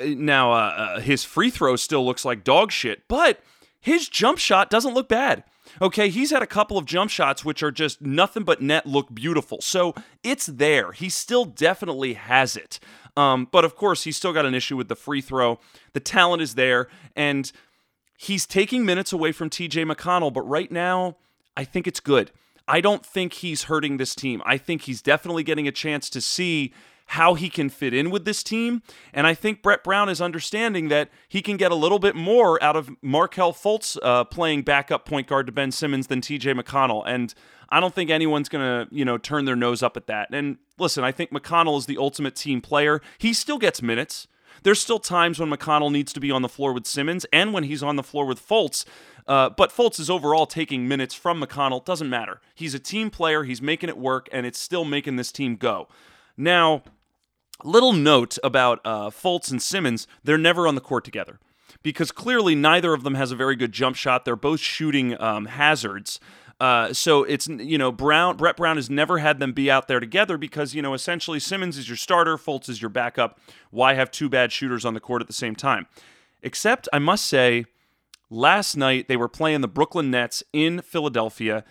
Now, 0.05 0.51
uh, 0.51 0.55
uh, 0.55 0.99
his 0.99 1.23
free 1.23 1.49
throw 1.49 1.77
still 1.77 2.05
looks 2.05 2.25
like 2.25 2.43
dog 2.43 2.71
shit, 2.71 3.07
but 3.07 3.39
his 3.79 4.07
jump 4.07 4.37
shot 4.37 4.69
doesn't 4.69 4.93
look 4.93 5.09
bad. 5.09 5.45
Okay, 5.81 6.09
he's 6.09 6.31
had 6.31 6.41
a 6.41 6.47
couple 6.47 6.77
of 6.77 6.85
jump 6.85 7.09
shots 7.09 7.45
which 7.45 7.63
are 7.63 7.71
just 7.71 8.01
nothing 8.01 8.43
but 8.43 8.61
net 8.61 8.85
look 8.85 9.13
beautiful. 9.13 9.61
So 9.61 9.95
it's 10.23 10.45
there. 10.45 10.91
He 10.91 11.09
still 11.09 11.45
definitely 11.45 12.13
has 12.13 12.55
it. 12.55 12.79
Um, 13.15 13.47
but 13.51 13.65
of 13.65 13.75
course, 13.75 14.03
he's 14.03 14.17
still 14.17 14.33
got 14.33 14.45
an 14.45 14.53
issue 14.53 14.77
with 14.77 14.87
the 14.87 14.95
free 14.95 15.21
throw. 15.21 15.59
The 15.93 15.99
talent 15.99 16.41
is 16.41 16.55
there, 16.55 16.87
and 17.15 17.51
he's 18.17 18.45
taking 18.45 18.85
minutes 18.85 19.13
away 19.13 19.31
from 19.31 19.49
TJ 19.49 19.91
McConnell. 19.91 20.33
But 20.33 20.41
right 20.41 20.71
now, 20.71 21.17
I 21.55 21.63
think 21.63 21.87
it's 21.87 21.99
good. 21.99 22.31
I 22.67 22.81
don't 22.81 23.05
think 23.05 23.33
he's 23.33 23.63
hurting 23.63 23.97
this 23.97 24.13
team. 24.13 24.41
I 24.45 24.57
think 24.57 24.83
he's 24.83 25.01
definitely 25.01 25.43
getting 25.43 25.67
a 25.67 25.71
chance 25.71 26.09
to 26.11 26.21
see 26.21 26.73
how 27.09 27.33
he 27.33 27.49
can 27.49 27.69
fit 27.69 27.91
in 27.91 28.11
with 28.11 28.23
this 28.23 28.43
team. 28.43 28.83
And 29.13 29.25
I 29.25 29.33
think 29.33 29.63
Brett 29.63 29.83
Brown 29.83 30.09
is 30.09 30.21
understanding 30.21 30.89
that 30.89 31.09
he 31.27 31.41
can 31.41 31.57
get 31.57 31.71
a 31.71 31.75
little 31.75 31.97
bit 31.97 32.15
more 32.15 32.61
out 32.63 32.75
of 32.75 32.91
Markelle 33.01 33.51
Fultz 33.51 33.97
uh, 34.03 34.25
playing 34.25 34.61
backup 34.61 35.05
point 35.05 35.25
guard 35.25 35.47
to 35.47 35.51
Ben 35.51 35.71
Simmons 35.71 36.05
than 36.05 36.21
TJ 36.21 36.59
McConnell. 36.59 37.01
And 37.07 37.33
I 37.69 37.79
don't 37.79 37.95
think 37.95 38.11
anyone's 38.11 38.47
going 38.47 38.63
to, 38.63 38.95
you 38.95 39.03
know, 39.03 39.17
turn 39.17 39.45
their 39.45 39.55
nose 39.55 39.81
up 39.81 39.97
at 39.97 40.05
that. 40.05 40.27
And 40.31 40.57
listen, 40.77 41.03
I 41.03 41.11
think 41.11 41.31
McConnell 41.31 41.79
is 41.79 41.87
the 41.87 41.97
ultimate 41.97 42.35
team 42.35 42.61
player. 42.61 43.01
He 43.17 43.33
still 43.33 43.57
gets 43.57 43.81
minutes. 43.81 44.27
There's 44.61 44.79
still 44.79 44.99
times 44.99 45.39
when 45.39 45.49
McConnell 45.49 45.91
needs 45.91 46.13
to 46.13 46.19
be 46.19 46.29
on 46.29 46.43
the 46.43 46.49
floor 46.49 46.73
with 46.73 46.85
Simmons 46.85 47.25
and 47.33 47.53
when 47.53 47.63
he's 47.63 47.81
on 47.81 47.95
the 47.95 48.03
floor 48.03 48.25
with 48.27 48.39
Fultz. 48.39 48.85
Uh, 49.27 49.49
but 49.49 49.71
Fultz 49.71 49.99
is 49.99 50.11
overall 50.11 50.45
taking 50.45 50.87
minutes 50.87 51.15
from 51.15 51.41
McConnell. 51.41 51.83
Doesn't 51.83 52.09
matter. 52.09 52.39
He's 52.53 52.75
a 52.75 52.79
team 52.79 53.09
player. 53.09 53.45
He's 53.45 53.63
making 53.63 53.89
it 53.89 53.97
work, 53.97 54.29
and 54.31 54.45
it's 54.45 54.59
still 54.59 54.85
making 54.85 55.15
this 55.15 55.31
team 55.31 55.55
go. 55.55 55.87
Now, 56.37 56.83
Little 57.63 57.93
note 57.93 58.37
about 58.43 58.79
uh, 58.85 59.09
Fultz 59.09 59.51
and 59.51 59.61
Simmons, 59.61 60.07
they're 60.23 60.37
never 60.37 60.67
on 60.67 60.75
the 60.75 60.81
court 60.81 61.03
together 61.03 61.39
because 61.83 62.11
clearly 62.11 62.55
neither 62.55 62.93
of 62.93 63.03
them 63.03 63.15
has 63.15 63.31
a 63.31 63.35
very 63.35 63.55
good 63.55 63.71
jump 63.71 63.95
shot. 63.95 64.25
They're 64.25 64.35
both 64.35 64.59
shooting 64.59 65.19
um, 65.21 65.45
hazards. 65.45 66.19
Uh, 66.59 66.91
so 66.91 67.23
it's 67.23 67.47
you 67.47 67.77
know 67.77 67.91
Brown 67.91 68.35
Brett 68.35 68.57
Brown 68.57 68.75
has 68.75 68.89
never 68.89 69.19
had 69.19 69.39
them 69.39 69.53
be 69.53 69.71
out 69.71 69.87
there 69.87 70.01
together 70.01 70.37
because 70.37 70.75
you 70.75 70.81
know 70.81 70.93
essentially 70.93 71.39
Simmons 71.39 71.77
is 71.77 71.87
your 71.87 71.95
starter, 71.95 72.37
Fultz 72.37 72.67
is 72.67 72.81
your 72.81 72.89
backup. 72.89 73.39
Why 73.71 73.93
have 73.93 74.11
two 74.11 74.27
bad 74.27 74.51
shooters 74.51 74.83
on 74.83 74.93
the 74.93 74.99
court 74.99 75.21
at 75.21 75.27
the 75.27 75.33
same 75.33 75.55
time? 75.55 75.87
Except 76.41 76.89
I 76.91 76.99
must 76.99 77.25
say, 77.25 77.65
last 78.29 78.75
night 78.75 79.07
they 79.07 79.15
were 79.15 79.29
playing 79.29 79.61
the 79.61 79.69
Brooklyn 79.69 80.11
Nets 80.11 80.43
in 80.51 80.81
Philadelphia, 80.81 81.63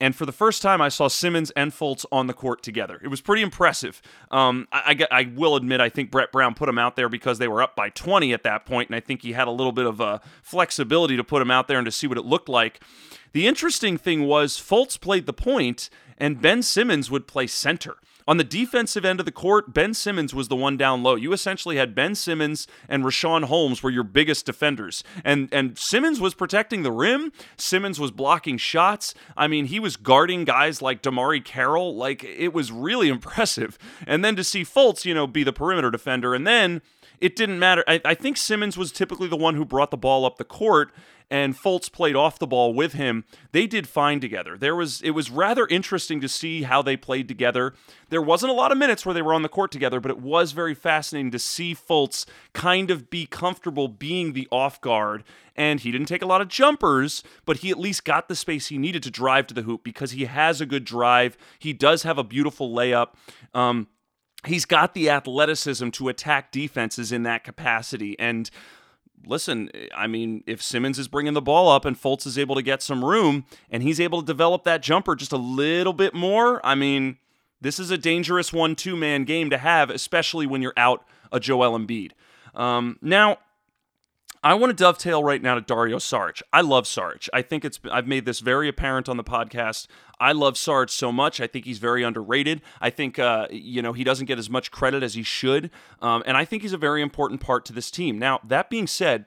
And 0.00 0.14
for 0.14 0.26
the 0.26 0.32
first 0.32 0.62
time, 0.62 0.80
I 0.80 0.88
saw 0.88 1.08
Simmons 1.08 1.50
and 1.52 1.72
Fultz 1.72 2.04
on 2.12 2.28
the 2.28 2.32
court 2.32 2.62
together. 2.62 3.00
It 3.02 3.08
was 3.08 3.20
pretty 3.20 3.42
impressive. 3.42 4.00
Um, 4.30 4.68
I, 4.70 5.04
I, 5.10 5.20
I, 5.20 5.32
will 5.34 5.56
admit, 5.56 5.80
I 5.80 5.88
think 5.88 6.10
Brett 6.10 6.30
Brown 6.30 6.54
put 6.54 6.68
him 6.68 6.78
out 6.78 6.94
there 6.94 7.08
because 7.08 7.38
they 7.38 7.48
were 7.48 7.60
up 7.60 7.74
by 7.74 7.90
20 7.90 8.32
at 8.32 8.44
that 8.44 8.64
point, 8.64 8.88
and 8.88 8.96
I 8.96 9.00
think 9.00 9.22
he 9.22 9.32
had 9.32 9.48
a 9.48 9.52
little 9.52 9.72
bit 9.72 9.86
of 9.86 10.00
a 10.00 10.20
flexibility 10.42 11.16
to 11.16 11.24
put 11.24 11.42
him 11.42 11.50
out 11.50 11.66
there 11.66 11.78
and 11.78 11.84
to 11.84 11.92
see 11.92 12.06
what 12.06 12.16
it 12.16 12.24
looked 12.24 12.48
like. 12.48 12.80
The 13.32 13.46
interesting 13.46 13.98
thing 13.98 14.24
was 14.24 14.56
Fultz 14.56 15.00
played 15.00 15.26
the 15.26 15.32
point, 15.32 15.90
and 16.16 16.40
Ben 16.40 16.62
Simmons 16.62 17.10
would 17.10 17.26
play 17.26 17.48
center. 17.48 17.96
On 18.28 18.36
the 18.36 18.44
defensive 18.44 19.06
end 19.06 19.20
of 19.20 19.26
the 19.26 19.32
court, 19.32 19.72
Ben 19.72 19.94
Simmons 19.94 20.34
was 20.34 20.48
the 20.48 20.54
one 20.54 20.76
down 20.76 21.02
low. 21.02 21.14
You 21.14 21.32
essentially 21.32 21.78
had 21.78 21.94
Ben 21.94 22.14
Simmons 22.14 22.66
and 22.86 23.02
Richaun 23.02 23.44
Holmes 23.44 23.82
were 23.82 23.88
your 23.88 24.02
biggest 24.04 24.44
defenders. 24.44 25.02
And 25.24 25.48
and 25.50 25.78
Simmons 25.78 26.20
was 26.20 26.34
protecting 26.34 26.82
the 26.82 26.92
rim. 26.92 27.32
Simmons 27.56 27.98
was 27.98 28.10
blocking 28.10 28.58
shots. 28.58 29.14
I 29.34 29.48
mean, 29.48 29.64
he 29.64 29.80
was 29.80 29.96
guarding 29.96 30.44
guys 30.44 30.82
like 30.82 31.02
DeMarre 31.02 31.42
Carroll. 31.42 31.96
Like 31.96 32.22
it 32.22 32.52
was 32.52 32.70
really 32.70 33.08
impressive. 33.18 33.78
And 34.06 34.22
then 34.22 34.36
to 34.36 34.44
see 34.44 34.62
Fultz, 34.62 35.06
you 35.06 35.14
know, 35.14 35.26
be 35.26 35.42
the 35.42 35.52
perimeter 35.54 35.90
defender 35.90 36.34
and 36.34 36.46
then 36.46 36.82
it 37.20 37.36
didn't 37.36 37.58
matter. 37.58 37.84
I, 37.86 38.00
I, 38.04 38.14
think 38.14 38.36
Simmons 38.36 38.76
was 38.76 38.92
typically 38.92 39.28
the 39.28 39.36
one 39.36 39.54
who 39.54 39.64
brought 39.64 39.90
the 39.90 39.96
ball 39.96 40.24
up 40.24 40.38
the 40.38 40.44
court, 40.44 40.92
and 41.30 41.54
Fultz 41.56 41.90
played 41.90 42.16
off 42.16 42.38
the 42.38 42.46
ball 42.46 42.72
with 42.72 42.94
him. 42.94 43.24
They 43.52 43.66
did 43.66 43.86
fine 43.86 44.20
together. 44.20 44.56
There 44.56 44.74
was 44.74 45.02
it 45.02 45.10
was 45.10 45.30
rather 45.30 45.66
interesting 45.66 46.20
to 46.20 46.28
see 46.28 46.62
how 46.62 46.82
they 46.82 46.96
played 46.96 47.28
together. 47.28 47.74
There 48.08 48.22
wasn't 48.22 48.50
a 48.50 48.54
lot 48.54 48.72
of 48.72 48.78
minutes 48.78 49.04
where 49.04 49.14
they 49.14 49.22
were 49.22 49.34
on 49.34 49.42
the 49.42 49.48
court 49.48 49.70
together, 49.70 50.00
but 50.00 50.10
it 50.10 50.20
was 50.20 50.52
very 50.52 50.74
fascinating 50.74 51.30
to 51.32 51.38
see 51.38 51.74
Fultz 51.74 52.24
kind 52.54 52.90
of 52.90 53.10
be 53.10 53.26
comfortable 53.26 53.88
being 53.88 54.32
the 54.32 54.48
off 54.50 54.80
guard. 54.80 55.24
And 55.54 55.80
he 55.80 55.90
didn't 55.90 56.06
take 56.06 56.22
a 56.22 56.26
lot 56.26 56.40
of 56.40 56.48
jumpers, 56.48 57.24
but 57.44 57.58
he 57.58 57.70
at 57.70 57.80
least 57.80 58.04
got 58.04 58.28
the 58.28 58.36
space 58.36 58.68
he 58.68 58.78
needed 58.78 59.02
to 59.02 59.10
drive 59.10 59.48
to 59.48 59.54
the 59.54 59.62
hoop 59.62 59.82
because 59.82 60.12
he 60.12 60.26
has 60.26 60.60
a 60.60 60.66
good 60.66 60.84
drive. 60.84 61.36
He 61.58 61.72
does 61.72 62.04
have 62.04 62.16
a 62.16 62.22
beautiful 62.22 62.72
layup. 62.72 63.08
Um, 63.54 63.88
he's 64.46 64.64
got 64.64 64.94
the 64.94 65.10
athleticism 65.10 65.90
to 65.90 66.08
attack 66.08 66.52
defenses 66.52 67.12
in 67.12 67.22
that 67.24 67.44
capacity. 67.44 68.18
And 68.18 68.50
listen, 69.26 69.70
I 69.94 70.06
mean, 70.06 70.44
if 70.46 70.62
Simmons 70.62 70.98
is 70.98 71.08
bringing 71.08 71.34
the 71.34 71.42
ball 71.42 71.68
up 71.68 71.84
and 71.84 72.00
Fultz 72.00 72.26
is 72.26 72.38
able 72.38 72.54
to 72.54 72.62
get 72.62 72.82
some 72.82 73.04
room 73.04 73.44
and 73.70 73.82
he's 73.82 74.00
able 74.00 74.20
to 74.20 74.26
develop 74.26 74.64
that 74.64 74.82
jumper 74.82 75.16
just 75.16 75.32
a 75.32 75.38
little 75.38 75.92
bit 75.92 76.14
more, 76.14 76.64
I 76.64 76.74
mean, 76.74 77.18
this 77.60 77.78
is 77.78 77.90
a 77.90 77.98
dangerous 77.98 78.52
one 78.52 78.76
two 78.76 78.96
man 78.96 79.24
game 79.24 79.50
to 79.50 79.58
have, 79.58 79.90
especially 79.90 80.46
when 80.46 80.62
you're 80.62 80.74
out 80.76 81.04
a 81.32 81.40
Joel 81.40 81.78
Embiid. 81.78 82.12
Um, 82.54 82.98
now, 83.02 83.38
I 84.42 84.54
want 84.54 84.70
to 84.70 84.74
dovetail 84.74 85.22
right 85.24 85.42
now 85.42 85.54
to 85.54 85.60
Dario 85.60 85.98
Saric. 85.98 86.42
I 86.52 86.60
love 86.60 86.84
Saric. 86.84 87.28
I 87.32 87.42
think 87.42 87.64
it's 87.64 87.80
I've 87.90 88.06
made 88.06 88.24
this 88.24 88.40
very 88.40 88.68
apparent 88.68 89.08
on 89.08 89.16
the 89.16 89.24
podcast. 89.24 89.86
I 90.20 90.32
love 90.32 90.54
Saric 90.54 90.90
so 90.90 91.10
much. 91.12 91.40
I 91.40 91.46
think 91.46 91.64
he's 91.64 91.78
very 91.78 92.02
underrated. 92.02 92.62
I 92.80 92.90
think 92.90 93.18
uh, 93.18 93.48
you 93.50 93.82
know 93.82 93.92
he 93.92 94.04
doesn't 94.04 94.26
get 94.26 94.38
as 94.38 94.48
much 94.48 94.70
credit 94.70 95.02
as 95.02 95.14
he 95.14 95.22
should, 95.22 95.70
um, 96.00 96.22
and 96.26 96.36
I 96.36 96.44
think 96.44 96.62
he's 96.62 96.72
a 96.72 96.78
very 96.78 97.02
important 97.02 97.40
part 97.40 97.64
to 97.66 97.72
this 97.72 97.90
team. 97.90 98.18
Now 98.18 98.40
that 98.44 98.70
being 98.70 98.86
said, 98.86 99.26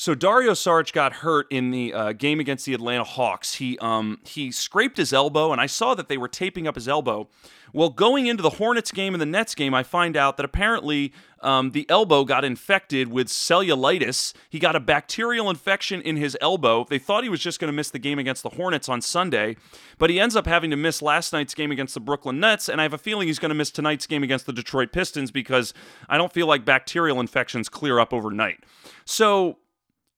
so 0.00 0.14
Dario 0.14 0.52
Saric 0.52 0.94
got 0.94 1.12
hurt 1.12 1.46
in 1.50 1.72
the 1.72 1.92
uh, 1.92 2.12
game 2.12 2.40
against 2.40 2.64
the 2.64 2.72
Atlanta 2.72 3.04
Hawks. 3.04 3.56
He 3.56 3.76
um, 3.80 4.18
he 4.24 4.50
scraped 4.50 4.96
his 4.96 5.12
elbow, 5.12 5.52
and 5.52 5.60
I 5.60 5.66
saw 5.66 5.94
that 5.94 6.08
they 6.08 6.16
were 6.16 6.26
taping 6.26 6.66
up 6.66 6.74
his 6.74 6.88
elbow. 6.88 7.28
Well, 7.74 7.90
going 7.90 8.26
into 8.26 8.42
the 8.42 8.48
Hornets 8.48 8.92
game 8.92 9.12
and 9.12 9.20
the 9.20 9.26
Nets 9.26 9.54
game, 9.54 9.74
I 9.74 9.82
find 9.82 10.16
out 10.16 10.38
that 10.38 10.44
apparently 10.46 11.12
um, 11.42 11.72
the 11.72 11.84
elbow 11.90 12.24
got 12.24 12.46
infected 12.46 13.08
with 13.08 13.28
cellulitis. 13.28 14.32
He 14.48 14.58
got 14.58 14.74
a 14.74 14.80
bacterial 14.80 15.50
infection 15.50 16.00
in 16.00 16.16
his 16.16 16.34
elbow. 16.40 16.86
They 16.88 16.98
thought 16.98 17.22
he 17.22 17.28
was 17.28 17.40
just 17.40 17.60
going 17.60 17.70
to 17.70 17.76
miss 17.76 17.90
the 17.90 17.98
game 17.98 18.18
against 18.18 18.42
the 18.42 18.48
Hornets 18.48 18.88
on 18.88 19.02
Sunday, 19.02 19.56
but 19.98 20.08
he 20.08 20.18
ends 20.18 20.34
up 20.34 20.46
having 20.46 20.70
to 20.70 20.76
miss 20.76 21.02
last 21.02 21.34
night's 21.34 21.52
game 21.52 21.70
against 21.70 21.92
the 21.92 22.00
Brooklyn 22.00 22.40
Nets, 22.40 22.70
and 22.70 22.80
I 22.80 22.84
have 22.84 22.94
a 22.94 22.98
feeling 22.98 23.28
he's 23.28 23.38
going 23.38 23.50
to 23.50 23.54
miss 23.54 23.70
tonight's 23.70 24.06
game 24.06 24.22
against 24.22 24.46
the 24.46 24.54
Detroit 24.54 24.92
Pistons 24.92 25.30
because 25.30 25.74
I 26.08 26.16
don't 26.16 26.32
feel 26.32 26.46
like 26.46 26.64
bacterial 26.64 27.20
infections 27.20 27.68
clear 27.68 28.00
up 28.00 28.14
overnight. 28.14 28.64
So 29.04 29.58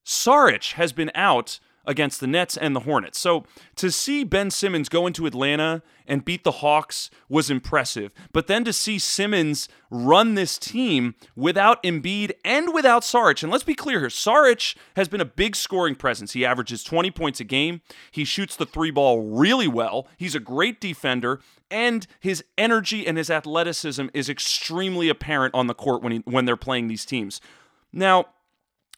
Saric 0.04 0.72
has 0.72 0.92
been 0.92 1.10
out 1.14 1.60
against 1.84 2.20
the 2.20 2.26
Nets 2.26 2.56
and 2.56 2.74
the 2.76 2.80
Hornets. 2.80 3.18
So 3.18 3.44
to 3.76 3.90
see 3.90 4.24
Ben 4.24 4.50
Simmons 4.50 4.88
go 4.88 5.06
into 5.06 5.26
Atlanta 5.26 5.82
and 6.06 6.24
beat 6.24 6.44
the 6.44 6.52
Hawks 6.52 7.10
was 7.28 7.50
impressive. 7.50 8.12
But 8.32 8.46
then 8.46 8.64
to 8.64 8.72
see 8.72 8.98
Simmons 8.98 9.68
run 9.90 10.34
this 10.34 10.58
team 10.58 11.14
without 11.34 11.82
Embiid 11.82 12.32
and 12.44 12.72
without 12.72 13.02
Saric, 13.02 13.42
and 13.42 13.50
let's 13.50 13.64
be 13.64 13.74
clear 13.74 14.00
here, 14.00 14.08
Saric 14.08 14.76
has 14.96 15.08
been 15.08 15.20
a 15.20 15.26
big 15.26 15.56
scoring 15.56 15.94
presence. 15.94 16.32
He 16.32 16.44
averages 16.44 16.84
20 16.84 17.10
points 17.10 17.40
a 17.40 17.44
game. 17.44 17.80
He 18.10 18.24
shoots 18.24 18.56
the 18.56 18.66
three 18.66 18.90
ball 18.90 19.22
really 19.22 19.68
well. 19.68 20.06
He's 20.16 20.34
a 20.34 20.40
great 20.40 20.80
defender. 20.80 21.40
And 21.70 22.06
his 22.20 22.44
energy 22.58 23.06
and 23.06 23.16
his 23.16 23.30
athleticism 23.30 24.08
is 24.12 24.28
extremely 24.28 25.08
apparent 25.08 25.54
on 25.54 25.68
the 25.68 25.74
court 25.74 26.02
when 26.02 26.12
he, 26.12 26.18
when 26.18 26.44
they're 26.44 26.56
playing 26.56 26.88
these 26.88 27.06
teams. 27.06 27.40
Now, 27.94 28.26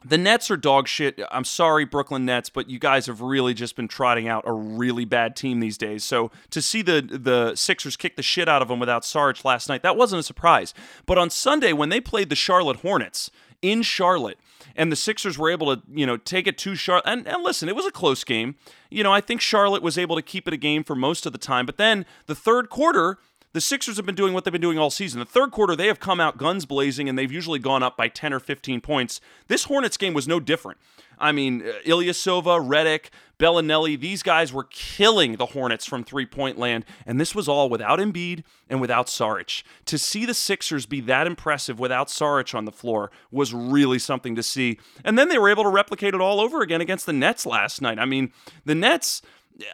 the 0.05 0.19
Nets 0.19 0.51
are 0.51 0.57
dog 0.57 0.87
shit. 0.87 1.21
I'm 1.31 1.45
sorry, 1.45 1.85
Brooklyn 1.85 2.25
Nets, 2.25 2.51
but 2.51 2.69
you 2.69 2.79
guys 2.79 3.07
have 3.07 3.21
really 3.21 3.55
just 3.55 3.75
been 3.77 3.89
trotting 3.89 4.29
out 4.29 4.45
a 4.47 4.53
really 4.53 5.05
bad 5.05 5.35
team 5.37 5.61
these 5.61 5.79
days. 5.79 6.05
So 6.05 6.31
to 6.51 6.61
see 6.61 6.83
the 6.83 7.01
the 7.01 7.55
Sixers 7.57 7.97
kick 7.97 8.17
the 8.17 8.23
shit 8.23 8.49
out 8.49 8.63
of 8.63 8.69
them 8.69 8.79
without 8.79 9.05
Sarge 9.05 9.45
last 9.45 9.69
night, 9.69 9.83
that 9.83 9.97
wasn't 9.97 10.21
a 10.21 10.23
surprise. 10.23 10.75
But 11.07 11.19
on 11.19 11.31
Sunday, 11.31 11.73
when 11.73 11.89
they 11.89 12.01
played 12.01 12.29
the 12.29 12.37
Charlotte 12.37 12.79
Hornets 12.79 13.31
in 13.63 13.83
Charlotte, 13.83 14.39
and 14.77 14.91
the 14.91 14.97
Sixers 14.97 15.39
were 15.39 15.51
able 15.51 15.75
to, 15.75 15.83
you 15.93 16.05
know, 16.07 16.17
take 16.17 16.47
it 16.47 16.59
to 16.59 16.75
Charlotte. 16.75 17.05
And, 17.07 17.27
and 17.27 17.43
listen, 17.43 17.69
it 17.69 17.77
was 17.77 17.87
a 17.87 17.91
close 17.91 18.25
game. 18.25 18.57
You 18.91 19.03
know, 19.03 19.13
I 19.13 19.21
think 19.21 19.41
Charlotte 19.41 19.83
was 19.83 19.97
able 19.97 20.17
to 20.17 20.23
keep 20.23 20.49
it 20.49 20.55
a 20.55 20.59
game 20.59 20.85
for 20.85 20.95
most 20.95 21.27
of 21.27 21.33
the 21.33 21.39
time. 21.39 21.65
But 21.65 21.77
then 21.77 22.05
the 22.27 22.35
third 22.35 22.71
quarter, 22.71 23.19
the 23.55 23.61
Sixers 23.61 23.97
have 23.97 24.05
been 24.05 24.17
doing 24.17 24.35
what 24.35 24.45
they've 24.45 24.53
been 24.53 24.61
doing 24.61 24.79
all 24.79 24.91
season. 24.91 25.21
The 25.21 25.25
third 25.25 25.53
quarter, 25.53 25.77
they 25.77 25.87
have 25.87 26.01
come 26.01 26.19
out 26.19 26.37
guns 26.37 26.67
blazing 26.67 27.09
and 27.09 27.17
they've 27.17 27.31
usually 27.31 27.61
gone 27.61 27.85
up 27.85 27.97
by 27.97 28.09
10 28.09 28.33
or 28.33 28.41
15 28.41 28.81
points. 28.81 29.21
This 29.47 29.65
Hornets 29.65 29.97
game 29.97 30.13
was 30.13 30.27
no 30.27 30.41
different. 30.41 30.79
I 31.21 31.31
mean, 31.31 31.63
uh, 31.63 31.73
Ilyasova, 31.87 32.61
Redick, 32.67 33.11
Belinelli, 33.39 33.99
these 33.99 34.25
guys 34.25 34.53
were 34.53 34.65
killing 34.65 35.37
the 35.37 35.47
Hornets 35.47 35.87
from 35.87 36.03
three 36.03 36.27
point 36.27 36.59
land, 36.59 36.85
and 37.07 37.21
this 37.21 37.33
was 37.33 37.49
all 37.49 37.69
without 37.69 38.01
Embiid 38.01 38.43
and 38.69 38.81
without 38.81 39.07
Saric. 39.07 39.63
To 39.87 39.99
see 39.99 40.27
the 40.27 40.35
Sixers 40.35 40.85
be 40.85 41.01
that 41.03 41.29
impressive 41.29 41.79
without 41.79 42.09
Saric 42.09 42.57
on 42.57 42.65
the 42.65 42.73
floor 42.73 43.13
was 43.31 43.55
really 43.55 44.01
something 44.01 44.35
to 44.35 44.43
see. 44.43 44.81
And 45.05 45.17
then 45.17 45.29
they 45.29 45.39
were 45.39 45.49
able 45.49 45.63
to 45.63 45.69
replicate 45.69 46.15
it 46.15 46.21
all 46.21 46.41
over 46.41 46.61
again 46.61 46.81
against 46.81 47.07
the 47.07 47.13
Nets 47.13 47.47
last 47.47 47.81
night. 47.81 48.01
I 48.01 48.05
mean, 48.05 48.33
the 48.65 48.75
Nets 48.75 49.23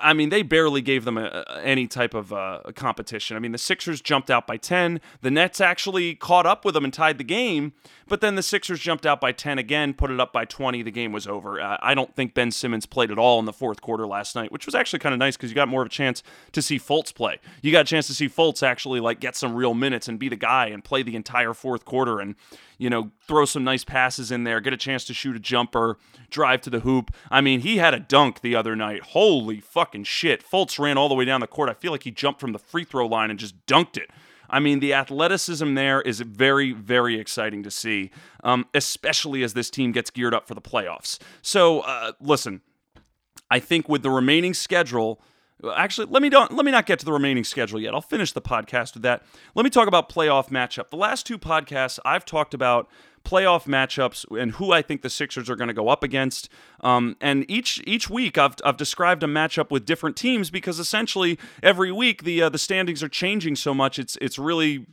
I 0.01 0.13
mean, 0.13 0.29
they 0.29 0.43
barely 0.43 0.83
gave 0.83 1.05
them 1.05 1.17
a, 1.17 1.45
a, 1.47 1.63
any 1.63 1.87
type 1.87 2.13
of 2.13 2.33
uh, 2.33 2.61
competition. 2.75 3.37
I 3.37 3.41
mean, 3.41 3.53
the 3.53 3.59
Sixers 3.59 4.01
jumped 4.03 4.31
out 4.31 4.47
by 4.47 4.59
10. 4.59 5.01
The 5.23 5.31
Nets 5.31 5.61
actually 5.61 6.15
caught 6.15 6.45
up 6.45 6.65
with 6.65 6.75
them 6.75 6.85
and 6.85 6.93
tied 6.93 7.17
the 7.17 7.25
game, 7.25 7.73
but 8.07 8.21
then 8.21 8.35
the 8.35 8.43
Sixers 8.43 8.81
jumped 8.81 9.07
out 9.07 9.21
by 9.21 9.33
10 9.33 9.59
again, 9.59 9.95
put 9.95 10.11
it 10.11 10.21
up 10.21 10.33
by 10.33 10.45
20. 10.45 10.83
The 10.83 10.91
game 10.91 11.13
was 11.13 11.27
over. 11.27 11.61
Uh, 11.61 11.79
I 11.81 11.95
don't 11.95 12.15
think 12.15 12.35
Ben 12.35 12.51
Simmons 12.51 12.85
played 12.85 13.11
at 13.11 13.19
all 13.19 13.39
in 13.39 13.47
the 13.47 13.53
fourth 13.53 13.81
quarter 13.81 14.07
last 14.07 14.37
night, 14.37 14.53
which 14.53 14.67
was 14.67 14.75
actually 14.75 14.99
kind 14.99 15.15
of 15.15 15.19
nice 15.19 15.37
because 15.37 15.51
you 15.51 15.55
got 15.55 15.69
more 15.69 15.83
of 15.83 15.87
a 15.87 15.91
chance 15.91 16.23
to 16.53 16.61
see 16.61 16.79
Fultz 16.79 17.15
play. 17.15 17.39
You 17.63 17.73
got 17.73 17.83
a 17.83 17.89
chance 17.89 18.07
to 18.09 18.15
see 18.15 18.29
Fultz 18.29 18.63
actually 18.63 19.01
like 19.01 19.19
get 19.19 19.35
some 19.35 19.55
real 19.55 19.73
minutes 19.73 20.09
and 20.09 20.19
be 20.19 20.29
the 20.29 20.37
guy 20.37 20.67
and 20.67 20.85
play 20.85 21.03
the 21.03 21.17
entire 21.17 21.55
fourth 21.55 21.87
quarter 21.87 22.21
and 22.21 22.35
you 22.81 22.89
know, 22.89 23.11
throw 23.29 23.45
some 23.45 23.63
nice 23.63 23.85
passes 23.85 24.33
in 24.33 24.45
there, 24.45 24.59
get 24.59 24.73
a 24.73 24.77
chance 24.77 25.05
to 25.05 25.13
shoot 25.13 25.37
a 25.37 25.39
jumper, 25.39 25.99
drive 26.31 26.63
to 26.63 26.71
the 26.71 26.81
hoop. 26.81 27.15
I 27.31 27.43
mean, 27.43 27.61
he 27.61 27.77
had 27.77 27.93
a 27.93 28.01
dunk 28.01 28.41
the 28.41 28.57
other 28.57 28.75
night. 28.75 29.03
Holy 29.03 29.61
fucking 29.71 30.05
shit. 30.05 30.45
Fultz 30.45 30.79
ran 30.79 30.99
all 30.99 31.09
the 31.09 31.15
way 31.15 31.25
down 31.25 31.41
the 31.41 31.47
court. 31.47 31.69
I 31.69 31.75
feel 31.75 31.93
like 31.93 32.03
he 32.03 32.11
jumped 32.11 32.41
from 32.41 32.53
the 32.53 32.59
free 32.59 32.85
throw 32.85 33.07
line 33.07 33.31
and 33.31 33.39
just 33.39 33.67
dunked 33.67 33.97
it. 33.97 34.11
I 34.49 34.59
mean, 34.59 34.81
the 34.81 34.93
athleticism 34.93 35.75
there 35.75 36.01
is 36.03 36.21
very, 36.21 36.73
very 36.73 37.21
exciting 37.21 37.63
to 37.63 37.71
see, 37.71 38.11
um, 38.43 38.67
especially 38.75 39.45
as 39.45 39.55
this 39.55 39.71
team 39.71 39.93
gets 39.93 40.11
geared 40.11 40.35
up 40.35 40.49
for 40.49 40.55
the 40.55 40.61
playoffs. 40.61 41.19
So, 41.41 41.81
uh, 41.81 42.13
listen, 42.21 42.63
I 43.49 43.61
think 43.61 43.89
with 43.89 44.03
the 44.03 44.11
remaining 44.11 44.55
schedule, 44.55 45.23
Actually, 45.75 46.07
let 46.11 46.23
me 46.23 46.29
don't 46.31 46.53
let 46.57 46.65
me 46.65 46.73
not 46.73 46.87
get 46.87 46.99
to 47.01 47.05
the 47.05 47.13
remaining 47.13 47.45
schedule 47.45 47.81
yet. 47.81 47.95
I'll 47.95 48.01
finish 48.01 48.33
the 48.33 48.41
podcast 48.41 48.95
with 48.95 49.03
that. 49.03 49.23
Let 49.55 49.65
me 49.65 49.71
talk 49.71 49.89
about 49.89 50.09
playoff 50.09 50.49
matchup. 50.49 50.89
The 50.89 50.97
last 50.97 51.27
two 51.27 51.39
podcasts 51.39 51.99
I've 52.05 52.25
talked 52.25 52.55
about 52.55 52.89
playoff 53.25 53.65
matchups 53.65 54.25
and 54.41 54.53
who 54.53 54.73
I 54.73 54.83
think 54.83 55.03
the 55.03 55.11
Sixers 55.11 55.51
are 55.51 55.57
going 55.57 55.69
to 55.69 55.75
go 55.75 55.89
up 55.89 56.03
against. 56.03 56.49
Um, 56.81 57.17
and 57.21 57.49
each 57.51 57.83
each 57.87 58.09
week 58.09 58.39
I've, 58.39 58.55
I've 58.65 58.77
described 58.77 59.23
a 59.23 59.27
matchup 59.27 59.71
with 59.71 59.85
different 59.85 60.17
teams 60.17 60.51
because 60.51 60.79
essentially 60.79 61.39
every 61.63 61.93
week 61.93 62.25
the 62.25 62.43
uh, 62.43 62.49
the 62.49 62.59
standings 62.59 63.03
are 63.03 63.09
changing 63.09 63.57
so 63.57 63.75
much. 63.75 63.99
It's 63.99 64.17
it's 64.21 64.39
really 64.39 64.87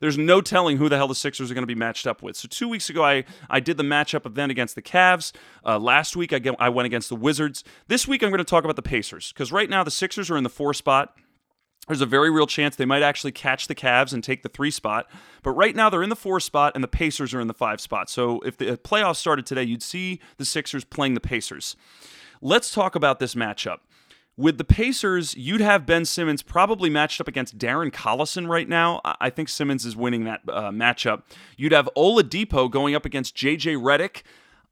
there's 0.00 0.18
no 0.18 0.40
telling 0.40 0.78
who 0.78 0.88
the 0.88 0.96
hell 0.96 1.08
the 1.08 1.14
Sixers 1.14 1.50
are 1.50 1.54
going 1.54 1.62
to 1.62 1.66
be 1.66 1.74
matched 1.74 2.06
up 2.06 2.22
with. 2.22 2.36
So 2.36 2.48
two 2.48 2.68
weeks 2.68 2.88
ago 2.88 3.04
I 3.04 3.24
I 3.50 3.60
did 3.60 3.76
the 3.76 3.84
matchup 3.84 4.26
event 4.26 4.50
against 4.50 4.74
the 4.74 4.82
Cavs. 4.82 5.32
Uh, 5.64 5.78
last 5.78 6.16
week 6.16 6.32
I 6.32 6.38
get, 6.38 6.54
I 6.58 6.68
went 6.68 6.86
against 6.86 7.08
the 7.08 7.16
Wizards. 7.16 7.64
This 7.88 8.08
week 8.08 8.22
I'm 8.22 8.30
going 8.30 8.38
to 8.38 8.44
talk 8.44 8.64
about 8.64 8.76
the 8.76 8.82
Pacers 8.82 9.32
because 9.32 9.52
right 9.52 9.68
now 9.68 9.84
the 9.84 9.90
Sixers 9.90 10.30
are 10.30 10.36
in 10.36 10.44
the 10.44 10.50
four 10.50 10.74
spot 10.74 11.14
there's 11.86 12.00
a 12.00 12.06
very 12.06 12.30
real 12.30 12.46
chance 12.46 12.76
they 12.76 12.84
might 12.86 13.02
actually 13.02 13.32
catch 13.32 13.66
the 13.68 13.74
Cavs 13.74 14.12
and 14.12 14.24
take 14.24 14.42
the 14.42 14.48
three 14.48 14.70
spot. 14.70 15.10
But 15.42 15.50
right 15.50 15.76
now 15.76 15.90
they're 15.90 16.02
in 16.02 16.08
the 16.08 16.16
four 16.16 16.40
spot 16.40 16.72
and 16.74 16.82
the 16.82 16.88
Pacers 16.88 17.34
are 17.34 17.40
in 17.40 17.46
the 17.46 17.54
five 17.54 17.80
spot. 17.80 18.08
So 18.08 18.40
if 18.40 18.56
the 18.56 18.76
playoffs 18.78 19.16
started 19.16 19.44
today, 19.44 19.64
you'd 19.64 19.82
see 19.82 20.20
the 20.38 20.44
Sixers 20.44 20.84
playing 20.84 21.14
the 21.14 21.20
Pacers. 21.20 21.76
Let's 22.40 22.72
talk 22.72 22.94
about 22.94 23.18
this 23.18 23.34
matchup. 23.34 23.78
with 24.36 24.58
the 24.58 24.64
Pacers, 24.64 25.36
you'd 25.36 25.60
have 25.60 25.86
Ben 25.86 26.04
Simmons 26.04 26.42
probably 26.42 26.90
matched 26.90 27.20
up 27.20 27.28
against 27.28 27.56
Darren 27.56 27.90
Collison 27.90 28.48
right 28.48 28.68
now. 28.68 29.00
I 29.04 29.30
think 29.30 29.48
Simmons 29.48 29.84
is 29.84 29.94
winning 29.96 30.24
that 30.24 30.40
uh, 30.48 30.70
matchup. 30.70 31.22
You'd 31.56 31.72
have 31.72 31.88
Oladipo 31.96 32.70
going 32.70 32.94
up 32.94 33.04
against 33.04 33.36
JJ 33.36 33.76
Redick. 33.80 34.22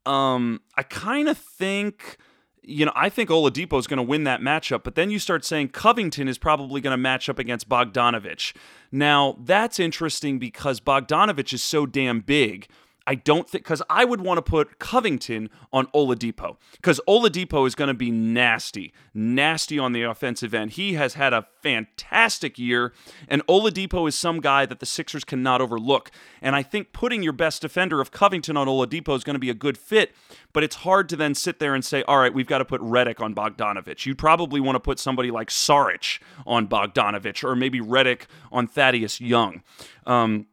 Um, 0.09 0.61
I 0.75 0.83
kind 0.83 1.29
of 1.29 1.37
think, 1.37 2.17
you 2.63 2.85
know, 2.85 2.93
I 2.95 3.09
think 3.09 3.29
Oladipo 3.29 3.77
is 3.77 3.87
going 3.87 3.97
to 3.97 4.03
win 4.03 4.23
that 4.23 4.41
matchup, 4.41 4.83
but 4.83 4.95
then 4.95 5.11
you 5.11 5.19
start 5.19 5.43
saying 5.43 5.69
Covington 5.69 6.27
is 6.27 6.37
probably 6.37 6.81
going 6.81 6.91
to 6.91 6.97
match 6.97 7.29
up 7.29 7.37
against 7.37 7.67
Bogdanovic. 7.67 8.55
Now, 8.91 9.37
that's 9.39 9.79
interesting 9.79 10.39
because 10.39 10.79
Bogdanovic 10.79 11.53
is 11.53 11.63
so 11.63 11.85
damn 11.85 12.21
big. 12.21 12.67
I 13.05 13.15
don't 13.15 13.49
think 13.49 13.63
because 13.63 13.81
I 13.89 14.05
would 14.05 14.21
want 14.21 14.37
to 14.37 14.41
put 14.41 14.79
Covington 14.79 15.49
on 15.73 15.87
Oladipo 15.87 16.57
because 16.73 17.01
Oladipo 17.07 17.67
is 17.67 17.75
going 17.75 17.89
to 17.89 17.93
be 17.93 18.11
nasty, 18.11 18.93
nasty 19.13 19.77
on 19.77 19.91
the 19.91 20.03
offensive 20.03 20.53
end. 20.53 20.71
He 20.71 20.93
has 20.93 21.15
had 21.15 21.33
a 21.33 21.47
fantastic 21.61 22.57
year, 22.57 22.93
and 23.27 23.45
Oladipo 23.47 24.07
is 24.07 24.15
some 24.15 24.39
guy 24.39 24.65
that 24.65 24.79
the 24.79 24.85
Sixers 24.85 25.23
cannot 25.23 25.59
overlook. 25.59 26.11
And 26.41 26.55
I 26.55 26.63
think 26.63 26.93
putting 26.93 27.23
your 27.23 27.33
best 27.33 27.61
defender 27.61 27.99
of 27.99 28.11
Covington 28.11 28.55
on 28.55 28.67
Oladipo 28.67 29.15
is 29.15 29.23
going 29.23 29.35
to 29.35 29.39
be 29.39 29.49
a 29.49 29.55
good 29.55 29.77
fit, 29.77 30.13
but 30.53 30.63
it's 30.63 30.77
hard 30.77 31.09
to 31.09 31.15
then 31.17 31.35
sit 31.35 31.59
there 31.59 31.75
and 31.75 31.83
say, 31.83 32.03
all 32.03 32.19
right, 32.19 32.33
we've 32.33 32.47
got 32.47 32.59
to 32.59 32.65
put 32.65 32.81
Redick 32.81 33.19
on 33.19 33.35
Bogdanovic. 33.35 34.05
You'd 34.05 34.17
probably 34.17 34.61
want 34.61 34.75
to 34.75 34.79
put 34.79 34.97
somebody 34.97 35.29
like 35.29 35.49
Saric 35.49 36.19
on 36.47 36.67
Bogdanovic, 36.67 37.43
or 37.43 37.55
maybe 37.55 37.81
Redick 37.81 38.27
on 38.51 38.67
Thaddeus 38.67 39.19
Young. 39.19 39.61
Um, 40.05 40.47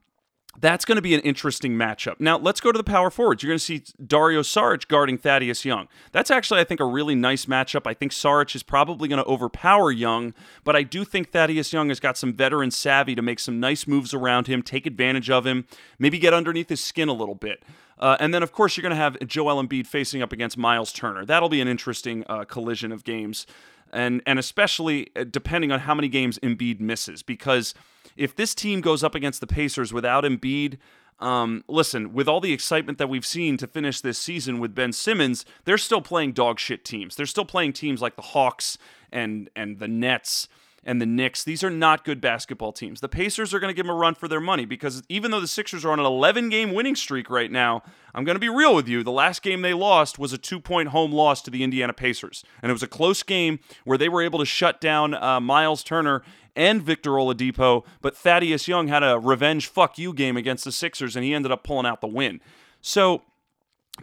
that's 0.58 0.84
going 0.84 0.96
to 0.96 1.02
be 1.02 1.14
an 1.14 1.20
interesting 1.20 1.74
matchup. 1.74 2.18
Now, 2.18 2.36
let's 2.36 2.60
go 2.60 2.72
to 2.72 2.76
the 2.76 2.84
power 2.84 3.10
forwards. 3.10 3.42
You're 3.42 3.50
going 3.50 3.58
to 3.58 3.64
see 3.64 3.82
Dario 4.04 4.42
Saric 4.42 4.88
guarding 4.88 5.16
Thaddeus 5.16 5.64
Young. 5.64 5.88
That's 6.12 6.30
actually, 6.30 6.60
I 6.60 6.64
think, 6.64 6.80
a 6.80 6.84
really 6.84 7.14
nice 7.14 7.46
matchup. 7.46 7.86
I 7.86 7.94
think 7.94 8.12
Saric 8.12 8.54
is 8.56 8.62
probably 8.62 9.08
going 9.08 9.22
to 9.22 9.28
overpower 9.28 9.92
Young, 9.92 10.34
but 10.64 10.74
I 10.74 10.82
do 10.82 11.04
think 11.04 11.30
Thaddeus 11.30 11.72
Young 11.72 11.88
has 11.88 12.00
got 12.00 12.16
some 12.16 12.32
veteran 12.32 12.70
savvy 12.70 13.14
to 13.14 13.22
make 13.22 13.38
some 13.38 13.60
nice 13.60 13.86
moves 13.86 14.12
around 14.12 14.48
him, 14.48 14.62
take 14.62 14.86
advantage 14.86 15.30
of 15.30 15.46
him, 15.46 15.66
maybe 15.98 16.18
get 16.18 16.34
underneath 16.34 16.68
his 16.68 16.82
skin 16.82 17.08
a 17.08 17.14
little 17.14 17.36
bit. 17.36 17.62
Uh, 17.98 18.16
and 18.18 18.34
then, 18.34 18.42
of 18.42 18.50
course, 18.50 18.76
you're 18.76 18.82
going 18.82 18.90
to 18.90 18.96
have 18.96 19.18
Joel 19.26 19.62
Embiid 19.62 19.86
facing 19.86 20.20
up 20.20 20.32
against 20.32 20.58
Miles 20.58 20.92
Turner. 20.92 21.24
That'll 21.24 21.50
be 21.50 21.60
an 21.60 21.68
interesting 21.68 22.24
uh, 22.28 22.44
collision 22.44 22.92
of 22.92 23.04
games, 23.04 23.46
and 23.92 24.22
and 24.26 24.38
especially 24.38 25.10
uh, 25.14 25.24
depending 25.24 25.70
on 25.70 25.80
how 25.80 25.94
many 25.94 26.08
games 26.08 26.38
Embiid 26.40 26.80
misses, 26.80 27.22
because– 27.22 27.72
if 28.20 28.36
this 28.36 28.54
team 28.54 28.82
goes 28.82 29.02
up 29.02 29.14
against 29.14 29.40
the 29.40 29.46
Pacers 29.46 29.94
without 29.94 30.24
Embiid, 30.24 30.76
um, 31.20 31.64
listen, 31.68 32.12
with 32.12 32.28
all 32.28 32.40
the 32.40 32.52
excitement 32.52 32.98
that 32.98 33.08
we've 33.08 33.24
seen 33.24 33.56
to 33.56 33.66
finish 33.66 34.02
this 34.02 34.18
season 34.18 34.60
with 34.60 34.74
Ben 34.74 34.92
Simmons, 34.92 35.46
they're 35.64 35.78
still 35.78 36.02
playing 36.02 36.32
dog 36.32 36.58
shit 36.58 36.84
teams. 36.84 37.16
They're 37.16 37.24
still 37.24 37.46
playing 37.46 37.72
teams 37.72 38.02
like 38.02 38.16
the 38.16 38.22
Hawks 38.22 38.76
and 39.10 39.48
and 39.56 39.78
the 39.78 39.88
Nets 39.88 40.48
and 40.84 41.00
the 41.00 41.06
Knicks. 41.06 41.44
These 41.44 41.62
are 41.62 41.70
not 41.70 42.04
good 42.04 42.20
basketball 42.20 42.72
teams. 42.72 43.00
The 43.00 43.08
Pacers 43.08 43.52
are 43.52 43.60
going 43.60 43.70
to 43.70 43.76
give 43.76 43.86
them 43.86 43.94
a 43.94 43.98
run 43.98 44.14
for 44.14 44.28
their 44.28 44.40
money 44.40 44.64
because 44.64 45.02
even 45.08 45.30
though 45.30 45.40
the 45.40 45.48
Sixers 45.48 45.84
are 45.84 45.90
on 45.90 46.00
an 46.00 46.06
11 46.06 46.48
game 46.48 46.72
winning 46.72 46.96
streak 46.96 47.28
right 47.28 47.50
now, 47.50 47.82
I'm 48.14 48.24
going 48.24 48.36
to 48.36 48.40
be 48.40 48.48
real 48.48 48.74
with 48.74 48.88
you. 48.88 49.02
The 49.02 49.12
last 49.12 49.42
game 49.42 49.62
they 49.62 49.74
lost 49.74 50.18
was 50.18 50.32
a 50.32 50.38
two 50.38 50.60
point 50.60 50.88
home 50.88 51.12
loss 51.12 51.42
to 51.42 51.50
the 51.50 51.62
Indiana 51.62 51.92
Pacers. 51.92 52.44
And 52.62 52.70
it 52.70 52.72
was 52.72 52.82
a 52.82 52.88
close 52.88 53.22
game 53.22 53.60
where 53.84 53.98
they 53.98 54.08
were 54.08 54.22
able 54.22 54.38
to 54.38 54.46
shut 54.46 54.80
down 54.80 55.14
uh, 55.14 55.40
Miles 55.40 55.82
Turner 55.82 56.22
and 56.56 56.82
Victor 56.82 57.10
Oladipo, 57.10 57.84
but 58.00 58.16
Thaddeus 58.16 58.68
Young 58.68 58.88
had 58.88 59.02
a 59.02 59.18
revenge 59.18 59.66
fuck 59.66 59.98
you 59.98 60.12
game 60.12 60.36
against 60.36 60.64
the 60.64 60.72
Sixers 60.72 61.16
and 61.16 61.24
he 61.24 61.34
ended 61.34 61.52
up 61.52 61.64
pulling 61.64 61.86
out 61.86 62.00
the 62.00 62.06
win. 62.06 62.40
So, 62.80 63.22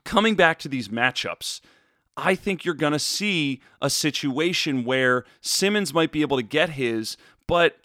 coming 0.04 0.36
back 0.36 0.60
to 0.60 0.68
these 0.68 0.90
matchups, 0.90 1.62
I 2.16 2.36
think 2.36 2.66
you're 2.66 2.74
going 2.74 2.94
to 2.94 3.00
see 3.00 3.62
a 3.82 3.90
situation 3.90 4.84
where 4.84 5.24
Simmons 5.42 5.94
might 5.94 6.12
be 6.12 6.22
able 6.22 6.38
to 6.38 6.44
get 6.44 6.72
his, 6.72 7.16
but 7.46 7.78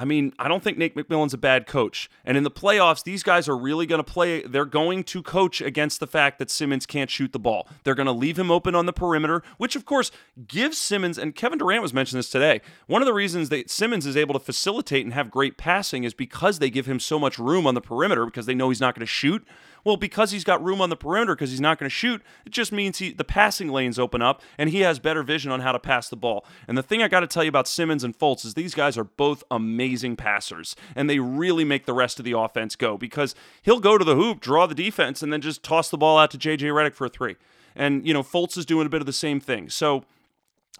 I 0.00 0.06
mean, 0.06 0.32
I 0.38 0.48
don't 0.48 0.64
think 0.64 0.78
Nate 0.78 0.94
McMillan's 0.94 1.34
a 1.34 1.38
bad 1.38 1.66
coach. 1.66 2.08
And 2.24 2.38
in 2.38 2.42
the 2.42 2.50
playoffs, 2.50 3.04
these 3.04 3.22
guys 3.22 3.50
are 3.50 3.56
really 3.56 3.84
going 3.84 4.02
to 4.02 4.12
play, 4.12 4.40
they're 4.40 4.64
going 4.64 5.04
to 5.04 5.22
coach 5.22 5.60
against 5.60 6.00
the 6.00 6.06
fact 6.06 6.38
that 6.38 6.50
Simmons 6.50 6.86
can't 6.86 7.10
shoot 7.10 7.34
the 7.34 7.38
ball. 7.38 7.68
They're 7.84 7.94
going 7.94 8.06
to 8.06 8.12
leave 8.12 8.38
him 8.38 8.50
open 8.50 8.74
on 8.74 8.86
the 8.86 8.94
perimeter, 8.94 9.42
which 9.58 9.76
of 9.76 9.84
course 9.84 10.10
gives 10.48 10.78
Simmons, 10.78 11.18
and 11.18 11.34
Kevin 11.34 11.58
Durant 11.58 11.82
was 11.82 11.92
mentioning 11.92 12.20
this 12.20 12.30
today. 12.30 12.62
One 12.86 13.02
of 13.02 13.06
the 13.06 13.12
reasons 13.12 13.50
that 13.50 13.68
Simmons 13.68 14.06
is 14.06 14.16
able 14.16 14.32
to 14.32 14.40
facilitate 14.40 15.04
and 15.04 15.12
have 15.12 15.30
great 15.30 15.58
passing 15.58 16.04
is 16.04 16.14
because 16.14 16.60
they 16.60 16.70
give 16.70 16.86
him 16.86 16.98
so 16.98 17.18
much 17.18 17.38
room 17.38 17.66
on 17.66 17.74
the 17.74 17.82
perimeter 17.82 18.24
because 18.24 18.46
they 18.46 18.54
know 18.54 18.70
he's 18.70 18.80
not 18.80 18.94
going 18.94 19.00
to 19.00 19.06
shoot. 19.06 19.46
Well, 19.84 19.96
because 19.96 20.30
he's 20.30 20.44
got 20.44 20.62
room 20.62 20.80
on 20.80 20.90
the 20.90 20.96
perimeter 20.96 21.34
because 21.34 21.50
he's 21.50 21.60
not 21.60 21.78
going 21.78 21.88
to 21.88 21.94
shoot, 21.94 22.22
it 22.44 22.50
just 22.50 22.72
means 22.72 22.98
he 22.98 23.12
the 23.12 23.24
passing 23.24 23.68
lanes 23.68 23.98
open 23.98 24.22
up 24.22 24.42
and 24.58 24.70
he 24.70 24.80
has 24.80 24.98
better 24.98 25.22
vision 25.22 25.50
on 25.50 25.60
how 25.60 25.72
to 25.72 25.78
pass 25.78 26.08
the 26.08 26.16
ball. 26.16 26.44
And 26.68 26.76
the 26.76 26.82
thing 26.82 27.02
I 27.02 27.08
got 27.08 27.20
to 27.20 27.26
tell 27.26 27.44
you 27.44 27.48
about 27.48 27.68
Simmons 27.68 28.04
and 28.04 28.16
Fultz 28.16 28.44
is 28.44 28.54
these 28.54 28.74
guys 28.74 28.98
are 28.98 29.04
both 29.04 29.42
amazing 29.50 30.16
passers 30.16 30.76
and 30.94 31.08
they 31.08 31.18
really 31.18 31.64
make 31.64 31.86
the 31.86 31.94
rest 31.94 32.18
of 32.18 32.24
the 32.24 32.32
offense 32.32 32.76
go 32.76 32.96
because 32.96 33.34
he'll 33.62 33.80
go 33.80 33.98
to 33.98 34.04
the 34.04 34.16
hoop, 34.16 34.40
draw 34.40 34.66
the 34.66 34.74
defense, 34.74 35.22
and 35.22 35.32
then 35.32 35.40
just 35.40 35.62
toss 35.62 35.88
the 35.88 35.98
ball 35.98 36.18
out 36.18 36.30
to 36.32 36.38
JJ 36.38 36.60
Redick 36.60 36.94
for 36.94 37.06
a 37.06 37.08
three. 37.08 37.36
And 37.74 38.06
you 38.06 38.12
know, 38.12 38.22
Fultz 38.22 38.58
is 38.58 38.66
doing 38.66 38.86
a 38.86 38.90
bit 38.90 39.00
of 39.00 39.06
the 39.06 39.12
same 39.12 39.40
thing. 39.40 39.70
So 39.70 40.04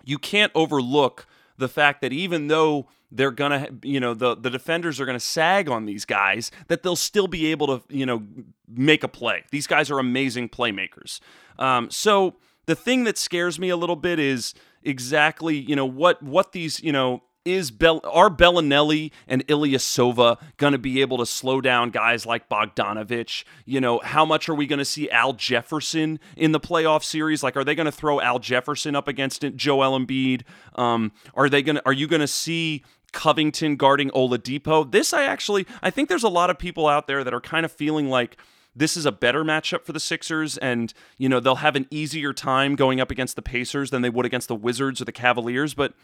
you 0.05 0.19
can't 0.19 0.53
overlook 0.55 1.27
the 1.61 1.68
fact 1.68 2.01
that 2.01 2.12
even 2.12 2.49
though 2.49 2.88
they're 3.12 3.31
gonna 3.31 3.68
you 3.83 4.01
know 4.01 4.14
the 4.14 4.35
the 4.35 4.51
defenders 4.51 5.01
are 5.01 5.07
gonna 5.07 5.20
sag 5.20 5.68
on 5.68 5.85
these 5.85 6.05
guys 6.05 6.51
that 6.68 6.83
they'll 6.83 6.96
still 6.96 7.29
be 7.29 7.46
able 7.46 7.66
to 7.66 7.83
you 7.88 8.07
know 8.07 8.23
make 8.68 9.05
a 9.05 9.09
play. 9.09 9.44
These 9.51 9.66
guys 9.66 9.90
are 9.90 9.99
amazing 9.99 10.49
playmakers. 10.49 11.20
Um, 11.59 11.90
so 11.90 12.37
the 12.66 12.75
thing 12.75 13.05
that 13.05 13.18
scares 13.18 13.59
me 13.59 13.68
a 13.68 13.77
little 13.77 13.96
bit 13.96 14.18
is 14.18 14.55
exactly 14.83 15.57
you 15.57 15.77
know 15.77 15.87
what 15.87 16.23
what 16.23 16.53
these 16.53 16.83
you 16.83 16.92
know 16.92 17.23
is 17.44 17.70
Bell 17.70 18.00
are 18.05 18.31
Belinelli 18.31 19.12
and 19.26 19.46
Ilyasova 19.46 20.38
going 20.57 20.72
to 20.72 20.79
be 20.79 21.00
able 21.00 21.18
to 21.18 21.26
slow 21.26 21.61
down 21.61 21.90
guys 21.90 22.26
like 22.26 22.48
Bogdanovic? 22.48 23.44
You 23.64 23.81
know, 23.81 24.00
how 24.00 24.24
much 24.24 24.48
are 24.48 24.55
we 24.55 24.66
going 24.66 24.79
to 24.79 24.85
see 24.85 25.11
Al 25.11 25.33
Jefferson 25.33 26.20
in 26.37 26.53
the 26.53 26.61
playoff 26.61 27.03
series? 27.03 27.42
Like, 27.42 27.57
are 27.57 27.64
they 27.64 27.74
going 27.74 27.87
to 27.87 27.92
throw 27.92 28.20
Al 28.20 28.38
Jefferson 28.38 28.94
up 28.94 29.09
against 29.09 29.42
Joel 29.57 29.98
Embiid? 29.98 30.42
Um, 30.74 31.12
are 31.35 31.48
they 31.48 31.62
going? 31.62 31.81
Are 31.87 31.92
you 31.92 32.07
going 32.07 32.20
to 32.20 32.26
see 32.26 32.85
Covington 33.12 33.76
guarding 33.76 34.11
Oladipo. 34.11 34.90
This 34.90 35.12
I 35.12 35.24
actually 35.24 35.66
I 35.83 35.90
think 35.90 36.09
there's 36.09 36.22
a 36.22 36.29
lot 36.29 36.50
of 36.50 36.59
people 36.59 36.87
out 36.87 37.07
there 37.07 37.24
that 37.24 37.35
are 37.35 37.40
kind 37.40 37.64
of 37.64 37.72
feeling 37.72 38.09
like 38.09 38.37
this 38.74 38.96
is 38.96 39.05
a 39.05 39.12
better 39.12 39.44
matchup 39.44 39.85
for 39.85 39.92
the 39.92 40.00
Sixers 40.00 40.57
and 40.59 40.92
you 41.18 41.29
know 41.29 41.40
they'll 41.40 41.57
have 41.57 41.76
an 41.76 41.87
easier 41.90 42.33
time 42.33 42.76
going 42.76 43.00
up 43.00 43.11
against 43.11 43.37
the 43.37 43.42
Pacers 43.42 43.90
than 43.90 44.03
they 44.03 44.11
would 44.11 44.26
against 44.26 44.48
the 44.48 44.55
Wizards 44.55 45.00
or 45.00 45.05
the 45.05 45.12
Cavaliers, 45.12 45.74
but 45.74 45.94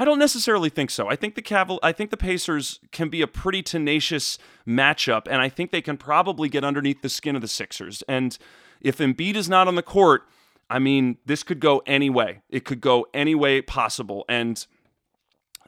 I 0.00 0.04
don't 0.04 0.20
necessarily 0.20 0.70
think 0.70 0.90
so. 0.90 1.08
I 1.08 1.16
think 1.16 1.34
the 1.34 1.42
Caval- 1.42 1.80
I 1.82 1.90
think 1.90 2.10
the 2.10 2.16
Pacers 2.16 2.78
can 2.92 3.08
be 3.08 3.20
a 3.20 3.26
pretty 3.26 3.62
tenacious 3.62 4.38
matchup 4.64 5.26
and 5.28 5.42
I 5.42 5.48
think 5.48 5.72
they 5.72 5.82
can 5.82 5.96
probably 5.96 6.48
get 6.48 6.62
underneath 6.62 7.02
the 7.02 7.08
skin 7.08 7.34
of 7.34 7.42
the 7.42 7.48
Sixers. 7.48 8.02
And 8.08 8.38
if 8.80 8.98
Embiid 8.98 9.34
is 9.34 9.48
not 9.48 9.66
on 9.66 9.74
the 9.74 9.82
court, 9.82 10.22
I 10.70 10.78
mean, 10.78 11.18
this 11.26 11.42
could 11.42 11.58
go 11.58 11.82
any 11.84 12.10
way. 12.10 12.42
It 12.48 12.64
could 12.64 12.80
go 12.80 13.08
any 13.12 13.34
way 13.34 13.60
possible 13.60 14.24
and 14.28 14.64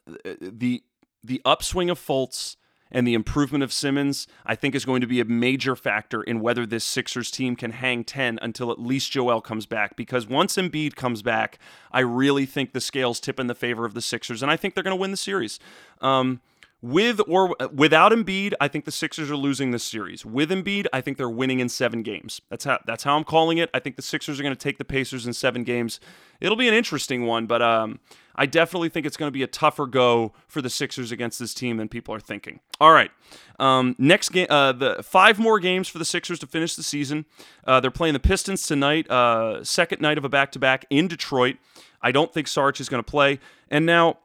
uh, 0.09 0.35
the 0.41 0.85
the 1.25 1.43
upswing 1.45 1.91
of 1.91 1.99
Fultz 1.99 2.57
and 2.91 3.07
the 3.07 3.15
improvement 3.15 3.63
of 3.65 3.73
Simmons, 3.73 4.27
I 4.45 4.55
think, 4.55 4.75
is 4.75 4.85
going 4.85 5.01
to 5.01 5.07
be 5.07 5.21
a 5.21 5.25
major 5.25 5.77
factor 5.77 6.23
in 6.23 6.41
whether 6.41 6.67
this 6.67 6.85
Sixers 6.85 7.31
team 7.31 7.57
can 7.57 7.73
hang 7.73 8.05
10 8.05 8.39
until 8.43 8.71
at 8.71 8.81
least 8.81 9.13
Joel 9.13 9.41
comes 9.41 9.67
back. 9.67 9.97
Because 9.97 10.27
once 10.27 10.57
Embiid 10.57 10.97
comes 10.97 11.23
back, 11.23 11.59
I 11.93 12.01
really 12.01 12.47
think 12.47 12.73
the 12.73 12.81
scales 12.81 13.21
tip 13.21 13.39
in 13.39 13.47
the 13.47 13.55
favor 13.55 13.85
of 13.85 13.95
the 13.95 14.03
Sixers, 14.03 14.43
and 14.43 14.51
I 14.51 14.57
think 14.57 14.75
they're 14.75 14.85
going 14.85 14.97
to 14.97 15.01
win 15.01 15.11
the 15.11 15.17
series. 15.17 15.59
Um, 16.01 16.41
with 16.83 17.21
or 17.29 17.55
without 17.73 18.13
Embiid, 18.13 18.55
I 18.61 18.69
think 18.69 18.85
the 18.85 18.91
Sixers 18.91 19.31
are 19.31 19.37
losing 19.37 19.71
this 19.71 19.85
series. 19.85 20.25
With 20.25 20.51
Embiid, 20.51 20.87
I 20.93 21.01
think 21.01 21.19
they're 21.19 21.29
winning 21.29 21.61
in 21.61 21.69
seven 21.69 22.03
games. 22.03 22.41
That's 22.49 22.65
how 22.65 22.79
that's 22.87 23.05
how 23.05 23.17
I'm 23.17 23.25
calling 23.25 23.59
it. 23.59 23.69
I 23.75 23.81
think 23.81 23.97
the 23.97 24.03
Sixers 24.03 24.41
are 24.41 24.43
going 24.43 24.55
to 24.55 24.59
take 24.59 24.79
the 24.79 24.85
Pacers 24.85 25.27
in 25.27 25.33
seven 25.33 25.63
games. 25.63 26.01
It'll 26.41 26.57
be 26.57 26.69
an 26.69 26.75
interesting 26.75 27.27
one, 27.27 27.47
but 27.47 27.61
um, 27.61 28.01
I 28.35 28.47
definitely 28.47 28.89
think 28.89 29.05
it's 29.05 29.19
going 29.19 29.29
to 29.29 29.33
be 29.33 29.43
a 29.43 29.47
tougher 29.47 29.87
go 29.87 30.33
for 30.49 30.63
the 30.63 30.71
Sixers 30.71 31.13
against 31.13 31.39
this 31.39 31.53
team 31.53 31.77
than 31.77 31.89
people 31.89 32.15
are 32.15 32.21
thinking. 32.21 32.61
All 32.81 32.93
right, 32.93 33.11
um, 33.59 33.95
next 33.99 34.31
game, 34.31 34.47
uh, 34.49 34.73
the 34.73 35.03
five 35.03 35.39
more 35.39 35.61
games 35.61 35.87
for 35.89 35.99
the 35.99 36.05
Sixers 36.07 36.39
to 36.39 36.47
finish 36.47 36.77
the 36.77 36.83
season. 36.83 37.27
Uh, 37.67 37.81
they're 37.81 37.91
playing 37.91 38.15
the 38.15 38.21
Pistons 38.21 38.67
tonight, 38.67 39.11
uh, 39.11 39.63
second 39.63 40.01
night 40.01 40.17
of 40.17 40.25
a 40.25 40.31
back-to-back 40.31 40.87
in 40.89 41.09
Detroit. 41.09 41.57
I 42.01 42.11
don't 42.11 42.33
think 42.33 42.49
Sarge 42.49 42.81
is 42.81 42.89
going 42.89 43.05
to 43.05 43.11
play, 43.11 43.39
and 43.69 43.85
now 43.85 44.17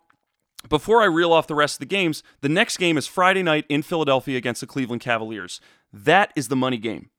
before 0.69 1.01
I 1.01 1.05
reel 1.05 1.33
off 1.33 1.47
the 1.47 1.55
rest 1.55 1.75
of 1.75 1.79
the 1.79 1.85
games, 1.85 2.23
the 2.41 2.49
next 2.49 2.77
game 2.77 2.97
is 2.97 3.07
Friday 3.07 3.43
night 3.43 3.65
in 3.69 3.81
Philadelphia 3.81 4.37
against 4.37 4.61
the 4.61 4.67
Cleveland 4.67 5.01
Cavaliers. 5.01 5.59
That 5.91 6.31
is 6.35 6.47
the 6.47 6.55
money 6.55 6.77
game. 6.77 7.09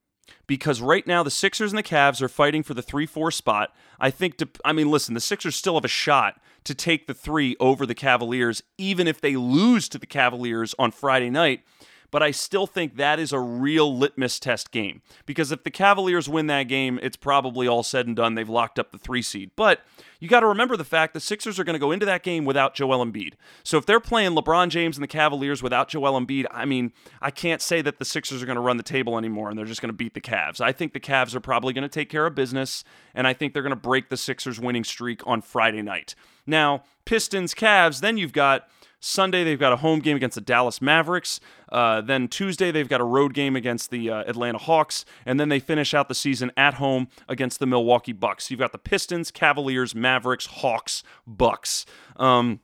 Because 0.47 0.81
right 0.81 1.07
now 1.07 1.23
the 1.23 1.31
Sixers 1.31 1.73
and 1.73 1.79
the 1.79 1.83
Cavs 1.83 2.21
are 2.21 2.29
fighting 2.29 2.63
for 2.63 2.75
the 2.75 2.83
3-4 2.83 3.33
spot. 3.33 3.75
I 4.01 4.11
think 4.11 4.39
to, 4.39 4.49
I 4.65 4.73
mean 4.73 4.91
listen, 4.91 5.15
the 5.15 5.21
Sixers 5.21 5.55
still 5.55 5.75
have 5.75 5.85
a 5.85 5.89
shot 5.89 6.41
to 6.65 6.75
take 6.75 7.07
the 7.07 7.15
3 7.15 7.57
over 7.61 7.87
the 7.87 7.95
Cavaliers 7.95 8.63
even 8.77 9.07
if 9.07 9.21
they 9.21 9.37
lose 9.37 9.89
to 9.89 9.99
the 9.99 10.07
Cavaliers 10.07 10.75
on 10.79 10.91
Friday 10.91 11.31
night. 11.31 11.63
But 12.11 12.23
I 12.23 12.31
still 12.31 12.67
think 12.67 12.97
that 12.97 13.19
is 13.19 13.33
a 13.33 13.41
real 13.41 13.97
litmus 13.97 14.39
test 14.39 14.71
game 14.71 15.03
because 15.25 15.53
if 15.53 15.65
the 15.65 15.71
Cavaliers 15.71 16.29
win 16.29 16.47
that 16.49 16.65
game, 16.65 16.99
it's 17.03 17.17
probably 17.17 17.67
all 17.67 17.83
said 17.83 18.07
and 18.07 18.17
done. 18.17 18.35
They've 18.35 18.49
locked 18.49 18.79
up 18.79 18.93
the 18.93 18.99
three 18.99 19.23
seed. 19.23 19.51
But 19.57 19.81
you 20.21 20.29
got 20.29 20.41
to 20.41 20.47
remember 20.47 20.77
the 20.77 20.85
fact 20.85 21.15
the 21.15 21.21
Sixers 21.21 21.59
are 21.59 21.65
going 21.65 21.75
to 21.75 21.81
go 21.81 21.93
into 21.93 22.07
that 22.07 22.23
game 22.23 22.45
without 22.45 22.75
Joel 22.75 23.05
Embiid. 23.05 23.35
So 23.63 23.79
if 23.79 23.87
they're 23.87 24.01
playing 24.01 24.33
LeBron 24.33 24.69
James 24.69 24.97
and 24.97 25.03
the 25.03 25.09
Cavaliers 25.09 25.63
without 25.63 25.89
Joel 25.89 26.19
Embiid, 26.19 26.47
I 26.51 26.65
mean, 26.65 26.93
I 27.21 27.31
can't 27.31 27.61
say 27.61 27.83
that 27.83 27.99
the 27.99 28.05
Sixers 28.05 28.43
are 28.43 28.47
going 28.47 28.57
to 28.57 28.63
run 28.63 28.77
the 28.77 28.83
table 28.83 29.19
anymore 29.19 29.51
and 29.51 29.59
they're 29.59 29.67
just 29.67 29.83
going 29.83 29.91
to 29.91 29.97
beat 29.97 30.15
the 30.15 30.21
Cavs. 30.21 30.61
I 30.61 30.73
think 30.73 30.93
the 30.93 31.01
Cavs 31.01 31.35
are 31.35 31.41
probably 31.41 31.73
going 31.73 31.83
to 31.83 31.89
take 31.89 32.09
care 32.09 32.27
of 32.27 32.35
business, 32.35 32.85
and 33.15 33.27
I 33.27 33.33
think 33.33 33.53
they're 33.53 33.63
going 33.63 33.71
to 33.71 33.77
break 33.77 34.09
the 34.09 34.17
Sixers 34.17 34.59
winning 34.59 34.85
streak 34.85 35.27
on 35.27 35.43
Friday 35.43 35.83
night. 35.83 36.15
Now, 36.47 36.85
Pistons, 37.05 37.55
Cavs, 37.55 38.01
then 38.01 38.17
you've 38.17 38.33
got 38.33 38.69
Sunday, 39.01 39.45
they've 39.45 39.59
got 39.59 39.73
a 39.73 39.77
home 39.77 40.01
game 40.01 40.17
against 40.17 40.35
the 40.35 40.41
Dallas 40.41 40.81
Mavericks. 40.81 41.39
Uh, 41.71 42.01
then 42.01 42.29
Tuesday, 42.29 42.71
they've 42.71 42.89
got 42.89 43.01
a 43.01 43.05
road 43.05 43.35
game 43.35 43.55
against 43.55 43.91
the 43.91 44.11
uh, 44.11 44.25
Atlanta 44.27 44.59
Hawks. 44.59 45.05
And 45.25 45.39
then 45.39 45.49
they 45.49 45.61
finish 45.61 45.95
out 45.95 46.09
the 46.09 46.15
season 46.15 46.51
at 46.57 46.75
home 46.75 47.09
against 47.29 47.61
the 47.61 47.67
Milwaukee 47.67 48.13
Bucks. 48.13 48.51
You've 48.51 48.61
got 48.61 48.73
the 48.73 48.79
Pistons, 48.79 49.31
Cavaliers, 49.31 49.95
Mavericks, 49.95 50.47
Hawks, 50.47 51.03
Bucks. 51.27 51.87
Um, 52.17 52.61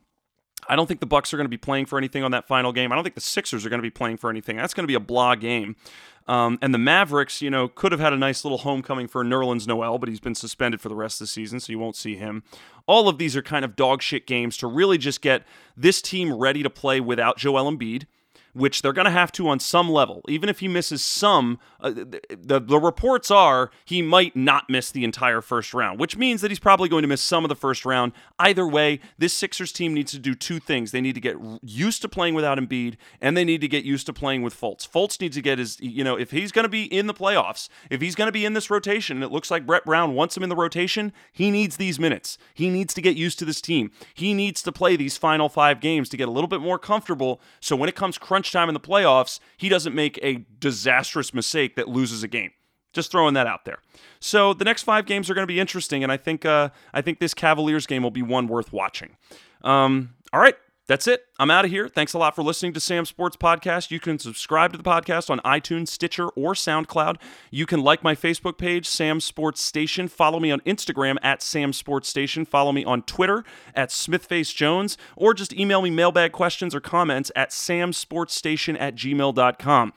I 0.68 0.76
don't 0.76 0.86
think 0.86 1.00
the 1.00 1.06
Bucks 1.06 1.34
are 1.34 1.36
going 1.36 1.46
to 1.46 1.50
be 1.50 1.56
playing 1.56 1.86
for 1.86 1.98
anything 1.98 2.22
on 2.22 2.30
that 2.30 2.46
final 2.46 2.72
game. 2.72 2.92
I 2.92 2.94
don't 2.94 3.02
think 3.02 3.16
the 3.16 3.20
Sixers 3.20 3.66
are 3.66 3.68
going 3.68 3.80
to 3.80 3.86
be 3.86 3.90
playing 3.90 4.16
for 4.16 4.30
anything. 4.30 4.56
That's 4.56 4.74
going 4.74 4.84
to 4.84 4.88
be 4.88 4.94
a 4.94 5.00
blah 5.00 5.34
game. 5.34 5.76
Um, 6.26 6.58
and 6.62 6.72
the 6.72 6.78
Mavericks, 6.78 7.42
you 7.42 7.50
know, 7.50 7.68
could 7.68 7.92
have 7.92 8.00
had 8.00 8.12
a 8.12 8.16
nice 8.16 8.44
little 8.44 8.58
homecoming 8.58 9.08
for 9.08 9.24
Nerlens 9.24 9.66
Noel, 9.66 9.98
but 9.98 10.08
he's 10.08 10.20
been 10.20 10.34
suspended 10.34 10.80
for 10.80 10.88
the 10.88 10.94
rest 10.94 11.20
of 11.20 11.24
the 11.26 11.30
season, 11.30 11.60
so 11.60 11.72
you 11.72 11.78
won't 11.78 11.96
see 11.96 12.16
him. 12.16 12.42
All 12.86 13.08
of 13.08 13.18
these 13.18 13.36
are 13.36 13.42
kind 13.42 13.64
of 13.64 13.76
dog 13.76 14.02
shit 14.02 14.26
games 14.26 14.56
to 14.58 14.66
really 14.66 14.98
just 14.98 15.20
get 15.20 15.44
this 15.76 16.00
team 16.00 16.32
ready 16.32 16.62
to 16.62 16.70
play 16.70 17.00
without 17.00 17.38
Joel 17.38 17.70
Embiid 17.70 18.06
which 18.52 18.82
they're 18.82 18.92
going 18.92 19.06
to 19.06 19.10
have 19.10 19.32
to 19.32 19.48
on 19.48 19.58
some 19.58 19.88
level. 19.88 20.22
Even 20.28 20.48
if 20.48 20.60
he 20.60 20.68
misses 20.68 21.02
some, 21.02 21.58
uh, 21.80 21.90
the, 21.90 22.60
the 22.60 22.78
reports 22.78 23.30
are 23.30 23.70
he 23.84 24.02
might 24.02 24.36
not 24.36 24.68
miss 24.68 24.90
the 24.90 25.04
entire 25.04 25.40
first 25.40 25.72
round, 25.72 25.98
which 25.98 26.16
means 26.16 26.40
that 26.40 26.50
he's 26.50 26.58
probably 26.58 26.88
going 26.88 27.02
to 27.02 27.08
miss 27.08 27.22
some 27.22 27.44
of 27.44 27.48
the 27.48 27.56
first 27.56 27.84
round. 27.84 28.12
Either 28.38 28.66
way, 28.66 29.00
this 29.18 29.32
Sixers 29.32 29.72
team 29.72 29.94
needs 29.94 30.12
to 30.12 30.18
do 30.18 30.34
two 30.34 30.58
things. 30.58 30.90
They 30.90 31.00
need 31.00 31.14
to 31.14 31.20
get 31.20 31.36
used 31.62 32.02
to 32.02 32.08
playing 32.08 32.34
without 32.34 32.58
Embiid, 32.58 32.96
and 33.20 33.36
they 33.36 33.44
need 33.44 33.60
to 33.60 33.68
get 33.68 33.84
used 33.84 34.06
to 34.06 34.12
playing 34.12 34.42
with 34.42 34.58
Fultz. 34.58 34.88
Fultz 34.88 35.20
needs 35.20 35.36
to 35.36 35.42
get 35.42 35.58
his, 35.58 35.80
you 35.80 36.04
know, 36.04 36.16
if 36.16 36.30
he's 36.30 36.52
going 36.52 36.64
to 36.64 36.68
be 36.68 36.84
in 36.84 37.06
the 37.06 37.14
playoffs, 37.14 37.68
if 37.90 38.00
he's 38.00 38.14
going 38.14 38.28
to 38.28 38.32
be 38.32 38.44
in 38.44 38.52
this 38.52 38.70
rotation, 38.70 39.16
and 39.16 39.24
it 39.24 39.32
looks 39.32 39.50
like 39.50 39.66
Brett 39.66 39.84
Brown 39.84 40.14
wants 40.14 40.36
him 40.36 40.42
in 40.42 40.48
the 40.48 40.56
rotation, 40.56 41.12
he 41.32 41.50
needs 41.50 41.76
these 41.76 41.98
minutes. 41.98 42.38
He 42.54 42.68
needs 42.68 42.92
to 42.94 43.00
get 43.00 43.16
used 43.16 43.38
to 43.38 43.44
this 43.44 43.60
team. 43.60 43.90
He 44.14 44.34
needs 44.34 44.62
to 44.62 44.72
play 44.72 44.96
these 44.96 45.16
final 45.16 45.48
five 45.48 45.80
games 45.80 46.08
to 46.10 46.16
get 46.16 46.28
a 46.28 46.30
little 46.30 46.48
bit 46.48 46.60
more 46.60 46.78
comfortable. 46.78 47.40
So 47.60 47.76
when 47.76 47.88
it 47.88 47.94
comes 47.94 48.18
crunch 48.18 48.41
crunch 48.42 48.52
time 48.52 48.68
in 48.68 48.74
the 48.74 48.80
playoffs, 48.80 49.38
he 49.56 49.68
doesn't 49.68 49.94
make 49.94 50.18
a 50.22 50.44
disastrous 50.58 51.32
mistake 51.32 51.76
that 51.76 51.88
loses 51.88 52.24
a 52.24 52.28
game. 52.28 52.50
Just 52.92 53.10
throwing 53.10 53.34
that 53.34 53.46
out 53.46 53.64
there. 53.64 53.78
So 54.20 54.52
the 54.52 54.64
next 54.64 54.82
five 54.82 55.06
games 55.06 55.30
are 55.30 55.34
going 55.34 55.44
to 55.44 55.52
be 55.52 55.60
interesting, 55.60 56.02
and 56.02 56.12
I 56.12 56.16
think 56.16 56.44
uh, 56.44 56.70
I 56.92 57.00
think 57.00 57.20
this 57.20 57.32
Cavaliers 57.34 57.86
game 57.86 58.02
will 58.02 58.10
be 58.10 58.22
one 58.22 58.48
worth 58.48 58.72
watching. 58.72 59.16
Um, 59.62 60.14
all 60.32 60.40
right, 60.40 60.56
that's 60.86 61.06
it. 61.06 61.22
I'm 61.38 61.50
out 61.50 61.64
of 61.64 61.70
here. 61.70 61.88
Thanks 61.88 62.12
a 62.12 62.18
lot 62.18 62.34
for 62.34 62.42
listening 62.42 62.72
to 62.74 62.80
Sam 62.80 63.04
Sports 63.04 63.36
Podcast. 63.36 63.90
You 63.90 64.00
can 64.00 64.18
subscribe 64.18 64.72
to 64.72 64.78
the 64.78 64.84
podcast 64.84 65.30
on 65.30 65.38
iTunes, 65.40 65.88
Stitcher, 65.88 66.28
or 66.30 66.54
SoundCloud. 66.54 67.16
You 67.50 67.66
can 67.66 67.82
like 67.82 68.02
my 68.02 68.14
Facebook 68.14 68.58
page, 68.58 68.86
Sam 68.88 69.20
Sports 69.20 69.60
Station. 69.60 70.08
Follow 70.08 70.40
me 70.40 70.50
on 70.50 70.60
Instagram 70.60 71.16
at 71.22 71.42
Sam 71.42 71.72
Sports 71.72 72.08
Station. 72.08 72.44
Follow 72.44 72.72
me 72.72 72.84
on 72.84 73.02
Twitter 73.02 73.44
at 73.74 73.90
SmithfaceJones, 73.90 74.96
or 75.16 75.34
just 75.34 75.52
email 75.52 75.82
me 75.82 75.90
mailbag 75.90 76.32
questions 76.32 76.74
or 76.74 76.80
comments 76.80 77.30
at 77.36 77.50
samsportstation 77.50 78.76
at 78.80 78.94
gmail.com. 78.94 79.92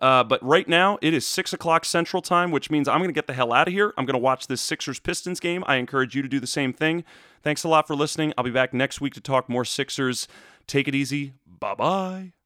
Uh, 0.00 0.22
but 0.22 0.42
right 0.42 0.68
now, 0.68 0.98
it 1.02 1.12
is 1.12 1.26
6 1.26 1.52
o'clock 1.52 1.84
Central 1.84 2.22
Time, 2.22 2.50
which 2.50 2.70
means 2.70 2.86
I'm 2.88 2.98
going 2.98 3.08
to 3.08 3.14
get 3.14 3.26
the 3.26 3.32
hell 3.32 3.52
out 3.52 3.68
of 3.68 3.74
here. 3.74 3.92
I'm 3.96 4.06
going 4.06 4.14
to 4.14 4.18
watch 4.18 4.46
this 4.46 4.60
Sixers 4.60 5.00
Pistons 5.00 5.40
game. 5.40 5.64
I 5.66 5.76
encourage 5.76 6.14
you 6.14 6.22
to 6.22 6.28
do 6.28 6.40
the 6.40 6.46
same 6.46 6.72
thing. 6.72 7.04
Thanks 7.42 7.64
a 7.64 7.68
lot 7.68 7.86
for 7.86 7.96
listening. 7.96 8.32
I'll 8.38 8.44
be 8.44 8.50
back 8.50 8.72
next 8.72 9.00
week 9.00 9.14
to 9.14 9.20
talk 9.20 9.48
more 9.48 9.64
Sixers. 9.64 10.28
Take 10.66 10.86
it 10.86 10.94
easy. 10.94 11.34
Bye 11.46 11.74
bye. 11.74 12.37